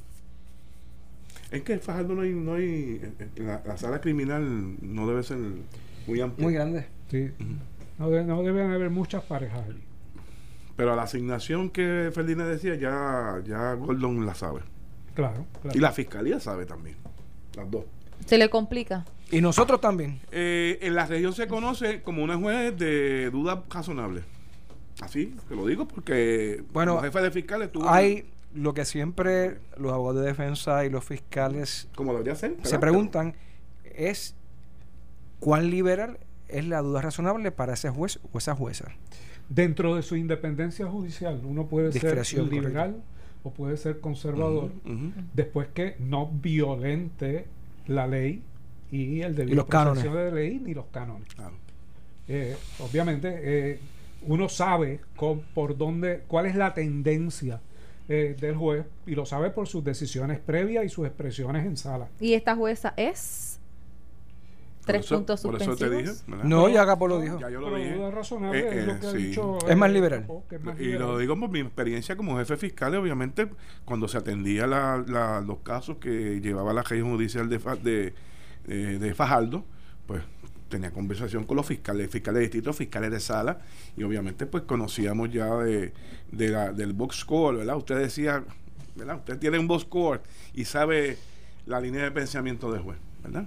Es 1.51 1.61
que 1.63 1.73
en 1.73 1.79
Fajardo 1.81 2.15
no 2.15 2.21
hay, 2.21 2.31
no 2.33 2.55
hay 2.55 3.01
la, 3.37 3.61
la 3.65 3.77
sala 3.77 4.01
criminal 4.01 4.75
no 4.81 5.07
debe 5.07 5.23
ser 5.23 5.37
muy 6.07 6.19
amplia. 6.19 6.45
Muy 6.45 6.53
grande. 6.53 6.87
Sí. 7.09 7.29
No, 7.97 8.09
de- 8.09 8.23
no 8.25 8.43
deben 8.43 8.71
haber 8.71 8.89
muchas 8.89 9.23
parejas 9.23 9.65
allí. 9.69 9.83
Pero 10.81 10.95
la 10.95 11.03
asignación 11.03 11.69
que 11.69 12.09
Ferdinand 12.11 12.49
decía 12.49 12.73
ya, 12.73 13.39
ya 13.45 13.75
Gordon 13.75 14.25
la 14.25 14.33
sabe. 14.33 14.61
Claro, 15.13 15.45
claro. 15.61 15.77
Y 15.77 15.79
la 15.79 15.91
fiscalía 15.91 16.39
sabe 16.39 16.65
también. 16.65 16.95
Las 17.55 17.69
dos. 17.69 17.85
Se 18.25 18.35
le 18.39 18.49
complica. 18.49 19.05
Y 19.29 19.41
nosotros 19.41 19.79
también. 19.79 20.19
Eh, 20.31 20.79
en 20.81 20.95
la 20.95 21.05
región 21.05 21.33
se 21.33 21.47
conoce 21.47 22.01
como 22.01 22.23
una 22.23 22.35
juez 22.35 22.75
de 22.75 23.29
duda 23.29 23.63
razonable. 23.69 24.23
Así, 25.01 25.35
te 25.47 25.55
lo 25.55 25.67
digo 25.67 25.87
porque 25.87 26.63
Bueno, 26.73 26.93
como 26.93 27.03
jefe 27.03 27.21
de 27.21 27.29
fiscales 27.29 27.71
tuvo 27.71 27.87
Hay, 27.87 28.31
lo 28.55 28.73
que 28.73 28.83
siempre 28.83 29.59
los 29.77 29.93
abogados 29.93 30.21
de 30.21 30.29
defensa 30.29 30.83
y 30.83 30.89
los 30.89 31.05
fiscales 31.05 31.89
Como 31.93 32.11
debería 32.13 32.33
ser. 32.33 32.57
se 32.63 32.79
preguntan 32.79 33.35
es 33.83 34.33
cuán 35.39 35.69
liberal 35.69 36.17
es 36.47 36.65
la 36.65 36.81
duda 36.81 37.03
razonable 37.03 37.51
para 37.51 37.75
ese 37.75 37.91
juez 37.91 38.19
o 38.33 38.39
esa 38.39 38.55
jueza. 38.55 38.85
Dentro 39.53 39.95
de 39.95 40.01
su 40.01 40.15
independencia 40.15 40.87
judicial, 40.87 41.41
uno 41.43 41.65
puede 41.67 41.91
ser 41.91 42.17
liberal 42.49 42.95
o 43.43 43.51
puede 43.51 43.75
ser 43.75 43.99
conservador, 43.99 44.71
después 45.33 45.67
que 45.73 45.95
no 45.99 46.27
violente 46.31 47.45
la 47.87 48.07
ley 48.07 48.41
y 48.91 49.21
el 49.21 49.35
debido 49.35 49.57
los 49.57 49.65
cánones. 49.65 50.03
proceso 50.03 50.23
de 50.25 50.31
ley 50.31 50.61
ni 50.63 50.73
los 50.73 50.85
cánones. 50.85 51.27
Eh, 52.27 52.55
obviamente, 52.79 53.39
eh, 53.41 53.79
uno 54.27 54.47
sabe 54.47 54.99
con- 55.17 55.41
por 55.53 55.75
dónde, 55.77 56.21
cuál 56.27 56.45
es 56.45 56.55
la 56.55 56.73
tendencia 56.73 57.59
eh, 58.09 58.35
del 58.39 58.55
juez 58.55 58.85
y 59.07 59.15
lo 59.15 59.25
sabe 59.25 59.49
por 59.51 59.67
sus 59.67 59.83
decisiones 59.83 60.39
previas 60.39 60.85
y 60.85 60.89
sus 60.89 61.05
expresiones 61.07 61.65
en 61.65 61.75
sala. 61.77 62.07
Y 62.19 62.33
esta 62.33 62.55
jueza 62.55 62.93
es 62.97 63.50
tres 64.85 65.05
eso- 65.05 65.15
puntos 65.15 65.41
Por 65.41 65.55
eso 65.55 65.65
suspensivos. 65.71 66.03
te 66.05 66.11
dije. 66.11 66.23
¿verdad? 66.31 66.43
No, 66.45 66.69
ya 66.69 66.85
Capo 66.85 67.07
lo 67.07 67.19
dijo. 67.19 67.39
Ya 67.39 67.49
yo 67.49 67.59
lo 67.61 67.67
Pero 67.67 67.77
dije. 67.77 67.95
duda 67.95 68.11
razonable 68.11 68.59
Eh, 68.59 68.79
es 68.79 68.87
lo 68.87 68.99
que 68.99 69.07
ha 69.07 69.11
sí. 69.11 69.17
dicho, 69.17 69.57
Es 69.67 69.77
más 69.77 69.91
liberal. 69.91 70.21
Capó, 70.21 70.43
que 70.49 70.55
es 70.55 70.63
más 70.63 70.79
Y 70.79 70.83
liberal. 70.85 71.07
lo 71.07 71.17
digo 71.17 71.39
por 71.39 71.49
mi 71.49 71.59
experiencia 71.59 72.15
como 72.15 72.37
jefe 72.37 72.57
fiscal, 72.57 72.95
obviamente, 72.95 73.49
cuando 73.85 74.07
se 74.07 74.17
atendía 74.17 74.67
la- 74.67 75.03
la- 75.07 75.41
los 75.41 75.59
casos 75.59 75.97
que 75.97 76.39
llevaba 76.41 76.73
la 76.73 76.83
región 76.83 77.11
judicial 77.11 77.47
de, 77.49 77.59
Fa- 77.59 77.75
de, 77.75 78.13
eh, 78.67 78.97
de 78.99 79.13
Fajardo, 79.13 79.65
pues 80.07 80.21
tenía 80.69 80.91
conversación 80.91 81.43
con 81.43 81.57
los 81.57 81.65
fiscales, 81.65 82.09
fiscales 82.09 82.35
de 82.37 82.41
distrito, 82.43 82.71
fiscales 82.73 83.11
de 83.11 83.19
sala, 83.19 83.59
y 83.97 84.03
obviamente 84.03 84.45
pues 84.45 84.63
conocíamos 84.63 85.29
ya 85.31 85.53
de, 85.57 85.91
de 86.31 86.47
la- 86.49 86.71
del 86.71 86.93
box 86.93 87.17
score, 87.17 87.57
¿verdad? 87.57 87.75
Usted 87.75 87.97
decía, 87.99 88.43
¿verdad? 88.95 89.17
Usted 89.17 89.37
tiene 89.37 89.59
un 89.59 89.67
box 89.67 89.83
score 89.83 90.21
y 90.53 90.63
sabe 90.65 91.17
la 91.65 91.79
línea 91.81 92.03
de 92.03 92.11
pensamiento 92.11 92.71
del 92.71 92.81
juez, 92.83 92.97
¿verdad? 93.21 93.45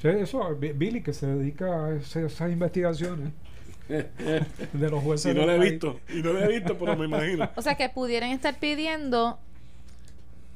Sí, 0.00 0.08
eso, 0.08 0.54
Bi- 0.56 0.72
Billy, 0.72 1.02
que 1.02 1.12
se 1.12 1.26
dedica 1.26 1.86
a 1.86 1.94
esas 1.94 2.50
investigaciones 2.52 3.32
de 3.88 4.90
los 4.90 5.02
jueces. 5.02 5.34
Y 5.34 5.38
no 5.38 5.46
lo 5.46 5.52
he 5.52 5.58
país. 5.58 5.70
visto, 5.72 6.00
y 6.08 6.22
no 6.22 6.32
lo 6.32 6.40
he 6.42 6.48
visto, 6.48 6.76
pero 6.78 6.96
me 6.96 7.06
imagino. 7.06 7.50
O 7.56 7.62
sea 7.62 7.74
que 7.76 7.88
pudieran 7.88 8.30
estar 8.30 8.58
pidiendo 8.58 9.38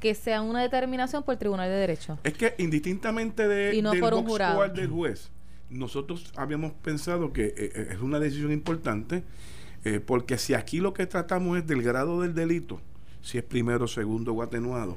que 0.00 0.14
sea 0.14 0.42
una 0.42 0.62
determinación 0.62 1.23
por 1.25 1.33
el 1.35 1.38
Tribunal 1.38 1.68
de 1.68 1.76
Derecho. 1.76 2.18
Es 2.25 2.35
que 2.35 2.54
indistintamente 2.59 3.49
de, 3.49 3.75
Y 3.75 3.83
no 3.83 3.90
del 3.92 4.00
por 4.00 4.14
un 4.14 4.26
jurado. 4.26 4.68
del 4.68 4.88
juez, 4.88 5.30
nosotros 5.71 6.33
habíamos 6.37 6.73
pensado 6.73 7.33
que 7.33 7.47
eh, 7.47 7.54
eh, 7.75 7.88
es 7.92 8.00
una 8.00 8.21
decisión 8.21 8.52
importante, 8.52 9.25
eh, 9.85 10.00
porque 10.00 10.38
si 10.38 10.54
aquí 10.54 10.78
lo 10.80 10.92
que 10.95 11.07
tratamos 11.07 11.59
es 11.59 11.66
del 11.66 11.83
grado 11.83 12.23
del 12.23 12.35
delito, 12.35 12.80
si 13.23 13.38
es 13.38 13.45
primero, 13.45 13.88
segundo 13.88 14.33
o 14.33 14.42
atenuado, 14.42 14.97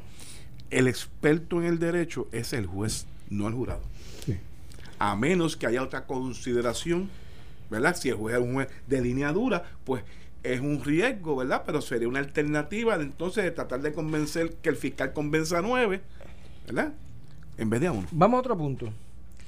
el 0.70 0.88
experto 0.88 1.60
en 1.62 1.68
el 1.68 1.80
derecho 1.80 2.28
es 2.32 2.54
el 2.54 2.66
juez, 2.66 3.06
no 3.30 3.48
el 3.48 3.54
jurado. 3.54 3.82
A 5.04 5.16
menos 5.16 5.58
que 5.58 5.66
haya 5.66 5.82
otra 5.82 6.06
consideración, 6.06 7.10
¿verdad? 7.72 7.96
Si 7.96 8.10
el 8.10 8.16
juez 8.16 8.36
es 8.36 8.42
un 8.44 8.54
juez 8.54 8.68
de 8.86 9.02
línea 9.02 9.32
dura, 9.34 9.64
pues 9.84 10.04
es 10.44 10.60
un 10.60 10.84
riesgo, 10.84 11.36
¿verdad? 11.38 11.64
Pero 11.66 11.82
sería 11.82 12.08
una 12.08 12.20
alternativa 12.20 13.00
de, 13.00 13.06
entonces 13.06 13.44
de 13.44 13.50
tratar 13.50 13.82
de 13.82 13.94
convencer 13.94 14.54
que 14.62 14.70
el 14.70 14.76
fiscal 14.76 15.12
convenza 15.14 15.58
a 15.58 15.62
nueve, 15.64 16.02
¿verdad? 16.68 16.94
En 17.58 17.72
vez 17.72 17.82
de 17.82 17.88
a 17.88 17.94
uno. 17.94 18.08
Vamos 18.12 18.38
a 18.38 18.40
otro 18.42 18.56
punto. 18.56 18.94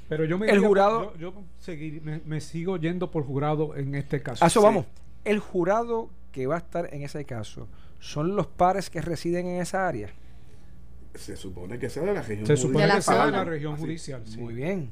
Pero 0.09 0.25
yo 0.25 0.39
me 0.39 0.47
El 0.49 0.59
jurado- 0.59 1.13
Yo, 1.19 1.31
yo 1.33 1.43
seguir- 1.59 2.01
me, 2.01 2.19
me 2.25 2.41
sigo 2.41 2.77
yendo 2.77 3.11
por 3.11 3.23
jurado 3.23 3.75
en 3.75 3.93
este 3.93 4.23
caso. 4.23 4.43
A 4.43 4.47
eso 4.47 4.59
Sí. 4.59 4.63
vamos. 4.65 4.85
El 5.23 5.37
jurado 5.37 6.09
que 6.31 6.47
va 6.47 6.55
a 6.55 6.59
estar 6.59 6.91
en 6.91 7.03
ese 7.03 7.25
caso 7.25 7.67
son 7.99 8.35
los 8.35 8.47
pares 8.47 8.89
que 8.89 9.01
residen 9.01 9.45
en 9.45 9.61
esa 9.61 9.87
área. 9.87 10.09
Se 11.13 11.35
supone 11.35 11.77
que 11.77 11.91
sea 11.91 12.01
de 12.03 12.13
la 12.15 12.23
región 12.23 12.47
Se 12.47 12.57
supone 12.57 12.87
que 12.91 13.01
sea 13.03 13.25
de 13.27 13.31
la 13.31 13.43
región 13.43 13.73
Así. 13.75 13.83
judicial. 13.83 14.23
sí. 14.25 14.37
Muy 14.39 14.55
bien. 14.55 14.89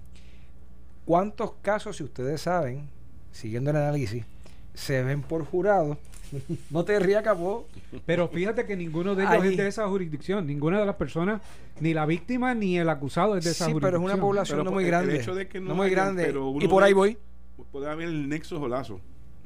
¿Cuántos 1.06 1.54
casos, 1.62 1.98
si 1.98 2.04
ustedes 2.04 2.42
saben, 2.42 2.90
siguiendo 3.32 3.72
el 3.72 3.78
análisis, 3.78 4.24
se 4.74 5.04
ven 5.04 5.22
por 5.22 5.46
jurado? 5.46 5.98
no 6.70 6.86
te 6.86 6.98
rías, 7.00 7.24
Capó. 7.24 7.68
Pero 8.06 8.30
fíjate 8.30 8.66
que 8.66 8.78
ninguno 8.78 9.16
de 9.16 9.24
ellos 9.24 9.44
Ahí. 9.44 9.52
es 9.52 9.58
de 9.58 9.68
esa 9.68 9.88
jurisdicción. 9.88 10.48
Ninguna 10.48 10.80
de 10.80 10.86
las 10.86 10.96
personas, 10.96 11.42
ni 11.80 11.94
la 11.94 12.06
víctima 12.06 12.54
ni 12.54 12.78
el 12.78 12.90
acusado 12.90 13.36
es 13.38 13.44
de 13.44 13.52
esa 13.52 13.66
Sí, 13.66 13.74
pero 13.74 13.88
es 13.88 13.94
jurisdicción. 13.94 14.14
una 14.14 14.22
población 14.22 14.58
Pero 14.60 14.64
no 14.70 14.72
muy 14.72 14.84
el 14.86 14.90
grande. 14.90 15.18
hecho 15.20 15.36
de 15.36 15.48
que 15.48 15.60
no 15.60 15.70
no 15.70 15.76
muy 15.76 15.90
grande. 15.90 16.24
pero 16.26 16.54
Y 16.60 16.68
por 16.68 16.84
ahí 16.84 16.94
voy. 16.94 17.18
Puede 17.72 17.90
haber 17.90 18.08
el 18.08 18.30
nexo 18.30 18.60
o 18.62 18.68
lazo, 18.68 19.00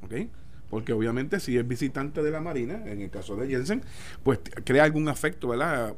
¿ok? 0.03 0.13
Porque 0.69 0.93
obviamente 0.93 1.39
si 1.39 1.57
es 1.57 1.67
visitante 1.67 2.21
de 2.23 2.31
la 2.31 2.41
Marina, 2.41 2.81
en 2.85 3.01
el 3.01 3.09
caso 3.09 3.35
de 3.35 3.47
Jensen, 3.47 3.81
pues 4.23 4.39
crea 4.63 4.83
algún 4.83 5.07
afecto, 5.09 5.49
¿verdad? 5.49 5.95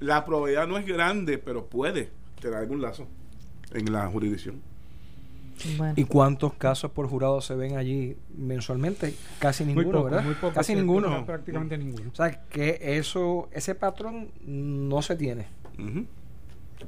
La 0.00 0.24
probabilidad 0.24 0.66
no 0.68 0.78
es 0.78 0.86
grande, 0.86 1.38
pero 1.38 1.66
puede 1.66 2.10
tener 2.40 2.56
algún 2.58 2.80
lazo 2.82 3.08
en 3.72 3.90
la 3.92 4.06
jurisdicción. 4.08 4.60
Bueno. 5.76 5.94
¿Y 5.96 6.04
cuántos 6.04 6.54
casos 6.54 6.90
por 6.90 7.08
jurado 7.08 7.40
se 7.40 7.54
ven 7.54 7.76
allí 7.76 8.16
mensualmente? 8.36 9.14
Casi 9.38 9.64
muy 9.64 9.74
ninguno, 9.74 9.98
poco, 9.98 10.04
¿verdad? 10.10 10.24
muy 10.24 10.34
poco. 10.34 10.54
Casi 10.54 10.74
ninguno. 10.74 11.08
no, 11.08 11.26
prácticamente 11.26 11.78
ninguno. 11.78 12.10
O 12.12 12.14
sea, 12.14 12.30
que 12.48 12.78
eso, 12.80 13.48
ese 13.52 13.74
patrón 13.74 14.30
no 14.44 15.02
se 15.02 15.16
tiene. 15.16 15.46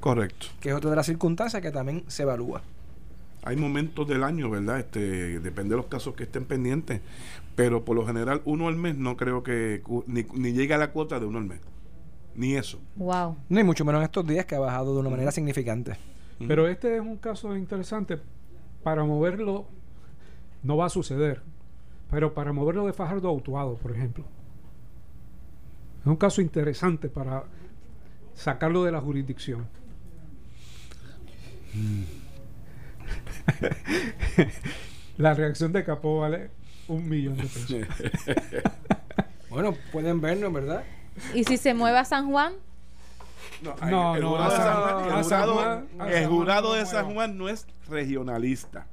Correcto. 0.01 0.47
que 0.61 0.71
es 0.71 0.75
otra 0.75 0.91
de 0.91 0.97
las 0.97 1.07
circunstancias 1.07 1.63
que 1.63 1.71
también 1.71 2.05
se 2.07 2.23
evalúa. 2.23 2.63
Hay 3.43 3.57
momentos 3.57 4.07
del 4.07 4.25
año, 4.25 4.51
¿verdad? 4.51 4.81
Este, 4.81 5.41
depende 5.41 5.71
de 5.71 5.77
los 5.77 5.87
casos 5.87 6.15
que 6.15 6.25
estén 6.25 6.45
pendientes, 6.45 7.01
pero 7.55 7.85
por 7.85 7.97
lo 7.97 8.07
general 8.07 8.43
uno 8.45 8.69
al 8.69 8.77
mes 8.77 8.97
no 8.97 9.17
creo 9.17 9.43
que 9.43 9.83
ni, 10.07 10.25
ni 10.35 10.53
llega 10.53 10.77
a 10.77 10.79
la 10.79 10.91
cuota 10.91 11.19
de 11.19 11.27
uno 11.27 11.39
al 11.39 11.45
mes. 11.45 11.61
Ni 12.35 12.55
eso. 12.55 12.79
Wow. 12.97 13.37
No, 13.49 13.61
y 13.61 13.65
mucho 13.65 13.85
menos 13.85 14.01
en 14.01 14.05
estos 14.05 14.27
días 14.27 14.47
que 14.47 14.55
ha 14.55 14.61
bajado 14.61 14.95
de 14.95 15.01
una 15.01 15.11
manera 15.11 15.33
significante. 15.33 15.97
Pero 16.47 16.69
este 16.69 16.95
es 16.95 17.01
un 17.01 17.17
caso 17.17 17.57
interesante. 17.57 18.19
Para 18.83 19.05
moverlo, 19.05 19.67
no 20.63 20.77
va 20.77 20.87
a 20.87 20.91
suceder. 20.91 21.43
Pero 22.11 22.35
para 22.35 22.53
moverlo 22.53 22.87
de 22.87 22.93
Fajardo 22.93 23.29
a 23.29 23.33
Utuado, 23.33 23.77
por 23.77 23.93
ejemplo. 23.93 24.25
Es 26.01 26.07
un 26.07 26.17
caso 26.17 26.41
interesante 26.41 27.09
para 27.09 27.45
sacarlo 28.35 28.85
de 28.85 28.93
la 28.93 29.01
jurisdicción. 29.01 29.67
la 35.17 35.35
reacción 35.35 35.73
de 35.73 35.85
Capó 35.85 36.21
vale 36.21 36.51
un 36.89 37.09
millón 37.09 37.37
de 37.37 37.43
pesos. 37.43 37.87
Bueno, 39.51 39.75
pueden 39.93 40.21
vernos, 40.21 40.53
¿verdad? 40.53 40.85
¿Y 41.35 41.43
si 41.45 41.57
se 41.57 41.73
mueve 41.73 41.99
a 41.99 42.05
San 42.05 42.31
Juan? 42.31 42.53
No, 43.63 43.75
No, 43.91 44.15
el 44.17 44.23
no, 44.23 44.31
jurado, 44.31 44.51
de 44.51 44.57
San 44.57 45.49
Juan- 45.51 45.89
el 46.13 46.27
jurado- 46.27 46.75
el 46.75 46.81
de 46.81 46.87
San. 46.87 47.13
Juan 47.13 47.39
no 47.39 47.49
es 47.49 47.67
regionalista. 47.89 48.87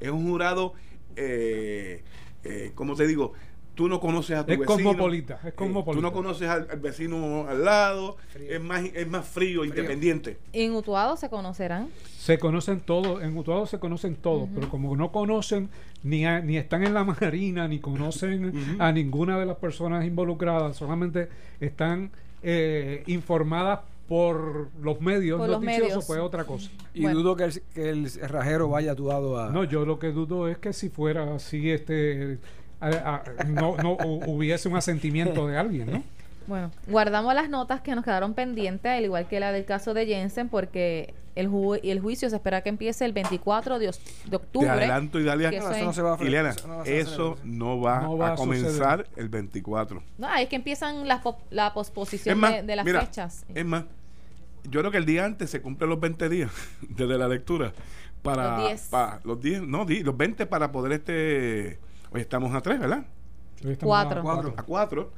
Es 0.00 0.10
un 0.10 0.28
jurado, 0.28 0.74
eh, 1.16 2.02
eh, 2.44 2.72
¿cómo 2.74 2.94
te 2.94 3.06
digo? 3.06 3.32
Tú 3.74 3.88
no 3.88 4.00
conoces 4.00 4.36
a 4.36 4.44
tu 4.44 4.52
Es 4.52 4.58
vecino. 4.58 4.76
cosmopolita, 4.76 5.38
es 5.42 5.46
Eh, 5.46 5.52
cosmopolita. 5.52 5.96
tú 5.98 6.02
no 6.02 6.12
conoces 6.12 6.46
al, 6.46 6.68
al 6.70 6.78
vecino 6.80 7.46
al 7.48 7.64
lado. 7.64 8.18
Frío. 8.28 8.50
Es 8.50 8.60
más, 8.60 8.82
es 8.84 9.08
más 9.08 9.26
frío, 9.26 9.64
independiente. 9.64 10.36
En 10.52 10.74
Utuado 10.74 11.16
se 11.16 11.30
conocerán. 11.30 11.88
Se 12.18 12.38
conocen 12.38 12.80
todos, 12.80 13.22
en 13.22 13.34
Utuado 13.36 13.64
se 13.66 13.78
conocen 13.78 14.16
todos, 14.16 14.50
pero 14.54 14.68
como 14.68 14.94
no 14.94 15.10
conocen, 15.10 15.70
ni, 16.02 16.26
a- 16.26 16.40
ni 16.40 16.58
están 16.58 16.84
en 16.84 16.92
la 16.92 17.04
marina, 17.04 17.66
ni 17.66 17.80
conocen 17.80 18.76
a 18.78 18.92
ninguna 18.92 19.38
de 19.38 19.46
las 19.46 19.56
personas 19.56 20.04
involucradas, 20.04 20.76
solamente 20.76 21.30
están 21.60 22.10
eh, 22.42 23.04
informadas 23.06 23.80
por 24.08 24.68
los 24.80 25.00
medios 25.00 25.38
Por 25.38 25.48
los 25.48 25.60
noticiosos, 25.60 25.88
medios. 25.88 26.04
pues 26.06 26.20
otra 26.20 26.44
cosa. 26.44 26.70
Y 26.92 27.02
Bueno. 27.02 27.18
dudo 27.20 27.36
que 27.36 27.44
el, 27.44 27.62
que 27.74 27.88
el 27.90 28.10
rajero 28.28 28.68
vaya 28.68 28.92
atuado 28.92 29.38
a... 29.40 29.50
No, 29.50 29.64
yo 29.64 29.86
lo 29.86 29.98
que 29.98 30.08
dudo 30.12 30.48
es 30.48 30.58
que 30.58 30.72
si 30.72 30.90
fuera 30.90 31.34
así, 31.34 31.70
este, 31.70 32.38
a- 32.80 33.22
a- 33.38 33.44
no, 33.44 33.76
no 33.78 33.96
hu- 33.96 34.24
hubiese 34.28 34.68
un 34.68 34.76
asentimiento 34.76 35.46
de 35.46 35.56
alguien, 35.56 35.90
¿no? 35.90 36.02
Bueno, 36.46 36.70
guardamos 36.86 37.34
las 37.34 37.48
notas 37.48 37.80
que 37.80 37.94
nos 37.94 38.04
quedaron 38.04 38.34
pendientes, 38.34 38.90
al 38.92 39.04
igual 39.04 39.26
que 39.28 39.40
la 39.40 39.52
del 39.52 39.64
caso 39.64 39.94
de 39.94 40.06
Jensen, 40.06 40.48
porque 40.48 41.14
el, 41.34 41.48
ju- 41.48 41.80
y 41.82 41.90
el 41.90 42.00
juicio 42.00 42.28
se 42.28 42.36
espera 42.36 42.60
que 42.62 42.68
empiece 42.68 43.04
el 43.04 43.12
24 43.12 43.78
de, 43.78 43.86
de 43.86 43.92
Te 44.30 44.36
octubre. 44.36 44.68
adelanto, 44.68 45.18
Idalia. 45.20 45.50
que 45.50 45.58
No, 45.60 45.64
eso 45.70 45.74
eso 45.76 45.84
no 45.86 45.92
se 45.92 46.02
va 46.02 46.14
a 46.16 46.22
Ileana, 46.24 46.50
eso 46.50 46.68
no 46.68 46.76
va 46.76 46.82
a 46.82 46.86
eso 46.86 47.38
no 47.44 47.80
va, 47.80 48.00
No 48.02 48.18
va 48.18 48.28
a, 48.28 48.32
a 48.32 48.36
comenzar 48.36 49.06
el 49.16 49.28
24. 49.28 50.02
No, 50.18 50.34
es 50.34 50.48
que 50.48 50.56
empiezan 50.56 51.06
po- 51.22 51.38
la 51.50 51.72
posposición 51.72 52.34
Es 52.34 52.40
más, 52.40 52.52
de, 52.52 52.62
de 52.62 52.76
las 52.76 52.84
mira, 52.84 53.00
fechas. 53.00 53.44
Es 53.54 53.64
más, 53.64 53.84
yo 54.64 54.80
creo 54.80 54.90
que 54.92 54.98
el 54.98 55.06
día 55.06 55.24
antes 55.24 55.48
se 55.50 55.60
cumplen 55.62 55.88
los 55.90 55.98
20 56.00 56.28
días 56.28 56.50
desde 56.88 57.16
la 57.18 57.28
lectura. 57.28 57.72
Para 58.22 58.58
Los 58.58 58.68
10. 58.68 58.88
para- 58.90 59.20
los 59.24 59.40
10, 59.40 59.62
no, 59.62 59.84
di- 59.84 60.02
los 60.04 60.16
20 60.16 60.46
para 60.46 60.70
poder 60.70 60.92
este. 60.92 61.78
Hoy 62.12 62.20
estamos 62.20 62.54
a 62.54 62.60
3, 62.60 62.78
¿verdad? 62.78 63.04
Hoy 63.64 63.72
estamos 63.72 63.96
a 63.98 64.04
Cuatro. 64.04 64.22
Cuatro. 64.22 64.54
A 64.56 64.62
4 64.62 65.12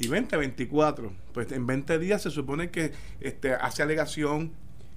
y 0.00 0.08
20, 0.08 0.36
24. 0.36 1.12
Pues 1.32 1.52
en 1.52 1.66
20 1.66 1.98
días 1.98 2.22
se 2.22 2.30
supone 2.30 2.70
que 2.70 2.92
este 3.20 3.52
hace 3.54 3.82
alegación, 3.82 4.52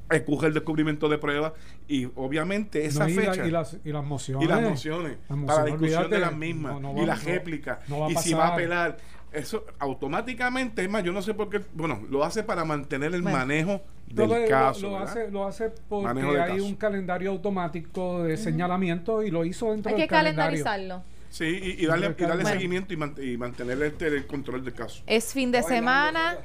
escoge 0.09 0.47
el 0.47 0.53
descubrimiento 0.53 1.09
de 1.09 1.17
pruebas 1.17 1.53
y 1.87 2.05
obviamente 2.15 2.85
esa 2.85 3.03
No, 3.05 3.09
y, 3.09 3.13
la- 3.15 3.21
fecha. 3.33 3.47
y 3.47 3.51
las, 3.51 3.77
y 3.83 3.91
las 3.91 4.05
mociones. 4.05 4.45
y 4.45 4.47
las 4.49 4.61
mociones 4.61 5.17
Las 5.29 5.39
para 5.45 5.59
la 5.59 5.65
discusión 5.65 6.09
de 6.09 6.19
las 6.19 6.35
mismas 6.35 6.79
no- 6.81 6.93
no 6.93 7.01
y 7.03 7.05
las 7.05 7.23
réplicas 7.23 7.79
y 8.09 8.15
si 8.15 8.33
va 8.33 8.47
a 8.47 8.53
apelar 8.53 8.97
Eso 9.33 9.65
automáticamente, 9.79 10.83
es 10.83 10.89
más, 10.91 11.03
yo 11.03 11.11
no 11.11 11.23
sé 11.23 11.33
por 11.33 11.49
qué, 11.49 11.59
bueno, 11.73 12.03
lo 12.11 12.23
hace 12.23 12.43
para 12.43 12.65
mantener 12.65 13.15
el 13.15 13.23
Bueno. 13.23 13.39
manejo 13.39 13.81
del 14.05 14.29
lo- 14.29 14.47
caso. 14.47 14.89
lo, 14.91 14.99
hace, 14.99 15.31
lo 15.31 15.47
hace 15.47 15.71
porque 15.89 16.19
hay 16.39 16.51
caso. 16.57 16.65
un 16.65 16.75
calendario 16.75 17.31
automático 17.31 18.21
de 18.21 18.37
señalamiento 18.37 19.23
y 19.23 19.31
lo 19.31 19.43
hizo 19.43 19.71
dentro 19.71 19.89
Hay 19.89 19.95
del 19.95 20.03
que 20.03 20.07
calendario. 20.07 20.63
calendarizarlo. 20.63 21.03
Sí, 21.33 21.45
y, 21.45 21.83
y 21.83 21.85
darle, 21.87 22.13
y 22.15 22.21
darle 22.21 22.43
Bueno. 22.43 22.49
seguimiento 22.49 22.93
y, 22.93 22.97
man- 22.97 23.15
y 23.19 23.37
mantener 23.37 23.81
este, 23.81 24.05
el 24.05 24.27
control 24.27 24.63
del 24.63 24.75
caso. 24.75 25.01
Es 25.07 25.33
fin 25.33 25.51
de 25.51 25.63
semana. 25.63 26.37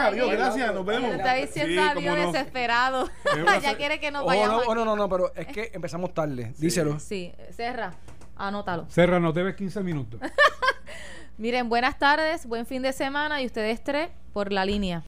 adiós, 0.00 0.30
gracias, 0.32 0.72
nos 0.74 0.86
vemos. 0.86 1.10
Le 1.10 1.16
está 1.16 1.34
diciendo 1.34 1.72
Sí, 1.74 1.78
adiós 1.78 2.16
no. 2.18 2.32
desesperado. 2.32 3.10
Ya 3.62 3.76
quiere 3.76 4.00
que 4.00 4.10
nos 4.10 4.22
Oh, 4.22 4.26
vayamos. 4.26 4.64
no, 4.64 4.70
oh, 4.70 4.74
no, 4.74 4.80
aquí. 4.80 4.88
no, 4.88 4.96
no, 4.96 5.08
pero 5.10 5.34
es 5.34 5.46
que 5.48 5.70
empezamos 5.74 6.14
tarde. 6.14 6.54
Díselo. 6.56 6.98
Sí, 6.98 7.34
Serra, 7.50 7.92
anótalo. 8.34 8.86
Serra, 8.88 9.20
nos 9.20 9.34
debes 9.34 9.54
15 9.56 9.82
minutos. 9.82 10.18
Miren, 11.36 11.68
buenas 11.68 11.98
tardes, 11.98 12.46
buen 12.46 12.64
fin 12.64 12.80
de 12.80 12.94
semana 12.94 13.42
y 13.42 13.46
ustedes 13.46 13.84
tres 13.84 14.08
por 14.32 14.52
la 14.54 14.64
línea. 14.64 15.04